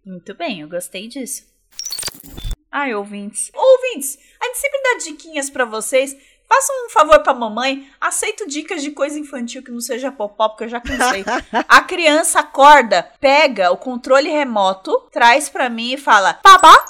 muito 0.05 0.33
bem, 0.35 0.59
eu 0.59 0.67
gostei 0.67 1.07
disso. 1.07 1.45
Ai, 2.69 2.93
ouvintes. 2.93 3.49
Ouvintes, 3.53 4.19
a 4.41 4.47
gente 4.47 4.57
sempre 4.57 4.81
dá 4.83 4.97
diquinhas 5.05 5.49
para 5.49 5.63
vocês 5.63 6.17
Faça 6.47 6.71
um 6.85 6.89
favor 6.89 7.19
pra 7.21 7.33
mamãe, 7.33 7.89
aceito 7.99 8.47
dicas 8.47 8.81
de 8.81 8.91
coisa 8.91 9.17
infantil 9.19 9.63
que 9.63 9.71
não 9.71 9.81
seja 9.81 10.11
popó, 10.11 10.49
porque 10.49 10.65
eu 10.65 10.69
já 10.69 10.79
cansei. 10.79 11.25
a 11.67 11.81
criança 11.81 12.39
acorda, 12.39 13.11
pega 13.19 13.71
o 13.71 13.77
controle 13.77 14.29
remoto, 14.29 15.07
traz 15.11 15.49
pra 15.49 15.69
mim 15.69 15.93
e 15.93 15.97
fala: 15.97 16.35
Papá? 16.35 16.85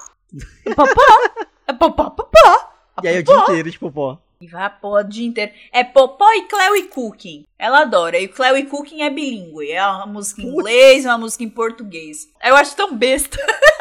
Popó? 0.75 1.47
É 1.67 1.73
popó, 1.73 2.09
popó. 2.09 2.69
E 3.03 3.07
aí 3.07 3.19
o 3.19 3.23
dia 3.23 3.35
inteiro 3.35 3.71
de 3.71 3.79
popó. 3.79 4.19
E 4.39 4.47
vai 4.47 4.65
a 4.65 4.69
porra 4.69 5.01
o 5.01 5.03
dia 5.03 5.25
inteiro. 5.25 5.51
É 5.71 5.83
Popó 5.83 6.29
e 6.33 6.43
Cleo 6.43 6.75
e 6.75 6.83
Cooking. 6.83 7.45
Ela 7.57 7.81
adora. 7.81 8.19
E 8.19 8.27
Cleo 8.27 8.57
e 8.57 8.65
Cooking 8.65 9.01
é 9.01 9.09
bilíngue. 9.09 9.71
É 9.71 9.85
uma 9.87 10.05
música 10.05 10.41
em 10.41 10.45
inglês, 10.45 11.05
uma 11.05 11.17
música 11.17 11.43
em 11.43 11.49
português. 11.49 12.27
Eu 12.43 12.55
acho 12.55 12.75
tão 12.75 12.93
besta. 12.95 13.37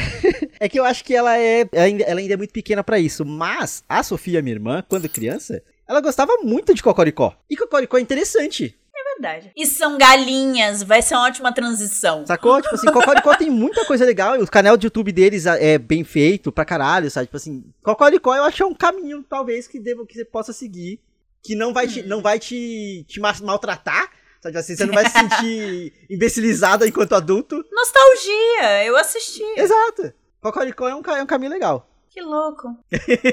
é 0.60 0.68
que 0.68 0.78
eu 0.78 0.84
acho 0.84 1.04
que 1.04 1.14
ela 1.14 1.38
é. 1.38 1.68
Ela 1.72 2.20
ainda 2.20 2.34
é 2.34 2.36
muito 2.36 2.52
pequena 2.52 2.82
para 2.82 2.98
isso. 2.98 3.24
Mas 3.24 3.84
a 3.88 4.02
Sofia, 4.02 4.42
minha 4.42 4.54
irmã, 4.54 4.84
quando 4.88 5.08
criança, 5.08 5.62
ela 5.88 6.00
gostava 6.00 6.36
muito 6.42 6.74
de 6.74 6.82
Cocoricó. 6.82 7.36
E 7.48 7.56
Cocoricó 7.56 7.98
é 7.98 8.00
interessante. 8.00 8.76
É 8.94 9.14
verdade. 9.14 9.52
E 9.54 9.66
são 9.66 9.98
galinhas, 9.98 10.82
vai 10.82 11.02
ser 11.02 11.14
uma 11.14 11.26
ótima 11.26 11.52
transição. 11.52 12.26
Sacou? 12.26 12.60
Tipo 12.60 12.74
assim, 12.74 12.90
Cocoricó 12.90 13.34
tem 13.36 13.50
muita 13.50 13.84
coisa 13.84 14.04
legal. 14.04 14.40
O 14.40 14.50
canal 14.50 14.76
de 14.76 14.86
YouTube 14.86 15.12
deles 15.12 15.46
é 15.46 15.78
bem 15.78 16.02
feito 16.02 16.50
pra 16.50 16.64
caralho, 16.64 17.10
sabe? 17.10 17.26
Tipo 17.26 17.36
assim, 17.36 17.64
Cocoricó 17.82 18.34
eu 18.34 18.44
acho 18.44 18.56
que 18.56 18.62
é 18.62 18.66
um 18.66 18.74
caminho, 18.74 19.24
talvez, 19.28 19.68
que, 19.68 19.78
devo, 19.78 20.06
que 20.06 20.14
você 20.14 20.24
possa 20.24 20.52
seguir. 20.52 21.00
Que 21.42 21.54
não 21.54 21.72
vai 21.72 21.86
te, 21.86 22.02
não 22.02 22.20
vai 22.20 22.40
te, 22.40 23.04
te 23.06 23.20
maltratar, 23.20 24.10
Sabe 24.40 24.58
assim, 24.58 24.76
você 24.76 24.86
não 24.86 24.94
vai 24.94 25.06
se 25.06 25.12
sentir 25.12 25.92
imbecilizada 26.10 26.86
enquanto 26.86 27.14
adulto. 27.14 27.64
Nostalgia, 27.72 28.84
eu 28.84 28.96
assisti. 28.96 29.42
Exato. 29.56 30.12
Cocoricó 30.40 30.88
é 30.88 30.94
um, 30.94 31.00
é 31.00 31.22
um 31.22 31.26
caminho 31.26 31.50
legal. 31.50 31.88
Que 32.10 32.20
louco. 32.20 32.68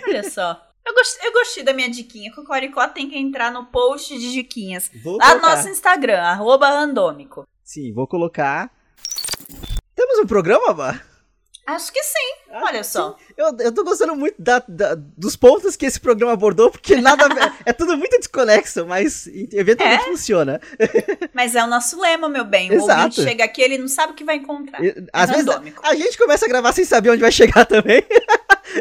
Olha 0.08 0.30
só. 0.30 0.60
Eu 0.86 0.94
gostei, 0.94 1.28
eu 1.28 1.32
gostei 1.34 1.64
da 1.64 1.74
minha 1.74 1.90
diquinha. 1.90 2.34
Cocoricó 2.34 2.88
tem 2.88 3.10
que 3.10 3.18
entrar 3.18 3.52
no 3.52 3.66
post 3.68 4.18
de 4.18 4.34
diquinhas. 4.34 4.92
Vou 5.04 5.18
lá 5.18 5.30
colocar. 5.30 5.50
no 5.50 5.56
nosso 5.56 5.70
Instagram, 5.70 6.20
arroba 6.20 6.68
randômico. 6.70 7.48
Sim, 7.64 7.94
vou 7.94 8.06
colocar. 8.06 8.70
Temos 9.96 10.20
um 10.20 10.28
programa, 10.28 10.74
Bah? 10.74 11.00
Acho 11.66 11.94
que 11.94 12.04
sim, 12.04 12.43
olha 12.54 12.84
só. 12.84 13.18
Eu, 13.36 13.56
eu 13.60 13.72
tô 13.72 13.84
gostando 13.84 14.16
muito 14.16 14.36
da, 14.40 14.64
da, 14.68 14.96
dos 14.96 15.36
pontos 15.36 15.76
que 15.76 15.86
esse 15.86 16.00
programa 16.00 16.34
abordou, 16.34 16.70
porque 16.70 16.96
nada. 16.98 17.26
é 17.66 17.74
tudo 17.74 17.98
muito 17.98 18.18
desconexo, 18.18 18.86
mas 18.86 19.28
eventualmente 19.52 20.04
é? 20.04 20.06
funciona. 20.06 20.62
Mas 21.34 21.56
é 21.56 21.64
o 21.64 21.68
nosso 21.68 22.00
lema, 22.00 22.30
meu 22.30 22.46
bem. 22.46 22.70
O 22.70 22.74
Exato. 22.74 23.02
ouvinte 23.02 23.24
chega 23.24 23.44
aqui, 23.44 23.62
ele 23.62 23.78
não 23.78 23.88
sabe 23.88 24.14
o 24.14 24.16
que 24.16 24.24
vai 24.24 24.36
encontrar. 24.36 24.84
É 24.84 25.04
às 25.12 25.30
vezes 25.30 25.48
a, 25.48 25.62
a 25.84 25.96
gente 25.96 26.18
começa 26.18 26.46
a 26.46 26.50
gravar 26.50 26.72
sem 26.74 26.86
saber 26.86 27.10
onde 27.10 27.22
vai 27.22 27.32
chegar 27.32 27.66
também. 27.66 28.04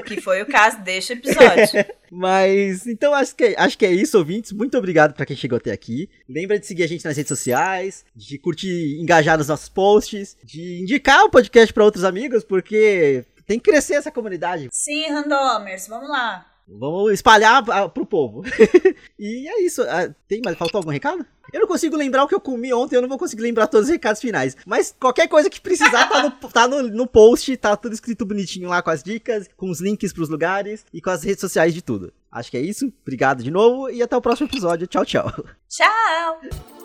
que 0.06 0.20
foi 0.20 0.42
o 0.42 0.46
caso 0.46 0.80
deste 0.80 1.12
episódio. 1.14 1.84
Mas, 2.10 2.86
então 2.86 3.14
acho 3.14 3.34
que, 3.34 3.54
acho 3.56 3.78
que 3.78 3.86
é 3.86 3.92
isso, 3.92 4.18
ouvintes. 4.18 4.52
Muito 4.52 4.76
obrigado 4.76 5.14
para 5.14 5.26
quem 5.26 5.36
chegou 5.36 5.56
até 5.56 5.72
aqui. 5.72 6.08
Lembra 6.28 6.58
de 6.58 6.66
seguir 6.66 6.84
a 6.84 6.86
gente 6.86 7.04
nas 7.04 7.16
redes 7.16 7.28
sociais, 7.28 8.04
de 8.14 8.38
curtir, 8.38 8.98
engajar 9.00 9.38
nos 9.38 9.48
nossos 9.48 9.68
posts, 9.68 10.36
de 10.44 10.80
indicar 10.80 11.24
o 11.24 11.30
podcast 11.30 11.72
para 11.72 11.84
outros 11.84 12.04
amigos, 12.04 12.44
porque 12.44 13.24
tem 13.46 13.58
que 13.58 13.70
crescer 13.70 13.94
essa 13.94 14.10
comunidade. 14.10 14.68
Sim, 14.72 15.08
randomers, 15.08 15.88
vamos 15.88 16.08
lá. 16.08 16.46
Vamos 16.66 17.12
espalhar 17.12 17.62
pro 17.90 18.06
povo. 18.06 18.42
e 19.18 19.48
é 19.48 19.62
isso. 19.62 19.82
Ah, 19.82 20.14
tem, 20.28 20.40
mas 20.44 20.56
faltou 20.56 20.78
algum 20.78 20.90
recado? 20.90 21.26
Eu 21.52 21.60
não 21.60 21.66
consigo 21.66 21.96
lembrar 21.96 22.24
o 22.24 22.28
que 22.28 22.34
eu 22.34 22.40
comi 22.40 22.72
ontem, 22.72 22.96
eu 22.96 23.02
não 23.02 23.08
vou 23.08 23.18
conseguir 23.18 23.42
lembrar 23.42 23.66
todos 23.66 23.88
os 23.88 23.92
recados 23.92 24.20
finais. 24.20 24.56
Mas 24.64 24.94
qualquer 24.98 25.28
coisa 25.28 25.50
que 25.50 25.60
precisar 25.60 26.08
tá, 26.08 26.22
no, 26.22 26.30
tá 26.50 26.68
no, 26.68 26.82
no 26.84 27.06
post, 27.06 27.54
tá 27.56 27.76
tudo 27.76 27.92
escrito 27.92 28.24
bonitinho 28.24 28.68
lá 28.68 28.80
com 28.80 28.90
as 28.90 29.02
dicas, 29.02 29.48
com 29.56 29.68
os 29.70 29.80
links 29.80 30.12
pros 30.12 30.28
lugares 30.28 30.86
e 30.92 31.00
com 31.00 31.10
as 31.10 31.22
redes 31.22 31.40
sociais 31.40 31.74
de 31.74 31.82
tudo. 31.82 32.12
Acho 32.30 32.50
que 32.50 32.56
é 32.56 32.60
isso. 32.60 32.92
Obrigado 33.02 33.42
de 33.42 33.50
novo 33.50 33.90
e 33.90 34.02
até 34.02 34.16
o 34.16 34.22
próximo 34.22 34.48
episódio. 34.48 34.86
Tchau, 34.86 35.04
tchau. 35.04 35.30
Tchau! 35.68 36.81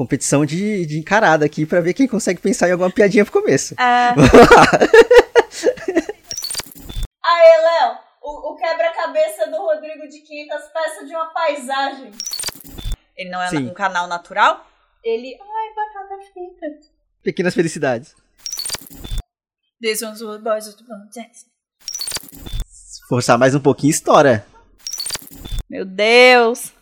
Competição 0.00 0.46
de, 0.46 0.86
de 0.86 0.98
encarada 0.98 1.44
aqui 1.44 1.66
para 1.66 1.82
ver 1.82 1.92
quem 1.92 2.08
consegue 2.08 2.40
pensar 2.40 2.66
em 2.66 2.72
alguma 2.72 2.90
piadinha 2.90 3.22
pro 3.22 3.34
começo. 3.34 3.74
Ah. 3.76 4.14
Aê, 7.22 7.62
Léo, 7.62 7.98
o, 8.22 8.52
o 8.52 8.56
quebra-cabeça 8.56 9.50
do 9.50 9.58
Rodrigo 9.58 10.08
de 10.08 10.20
500 10.20 10.68
peças 10.68 11.06
de 11.06 11.14
uma 11.14 11.26
paisagem. 11.26 12.12
Ele 13.14 13.28
não 13.28 13.42
é 13.42 13.48
Sim. 13.48 13.68
um 13.68 13.74
canal 13.74 14.06
natural? 14.06 14.66
Ele. 15.04 15.38
Ai, 15.38 15.74
batata 15.74 16.14
frita. 16.32 16.66
Pequenas 17.22 17.52
felicidades. 17.52 18.16
This 19.82 20.00
one's 20.00 20.22
what 20.22 20.42
boys 20.42 20.74
Forçar 23.06 23.38
mais 23.38 23.54
um 23.54 23.60
pouquinho, 23.60 23.90
estoura. 23.90 24.46
Meu 25.68 25.84
Deus. 25.84 26.72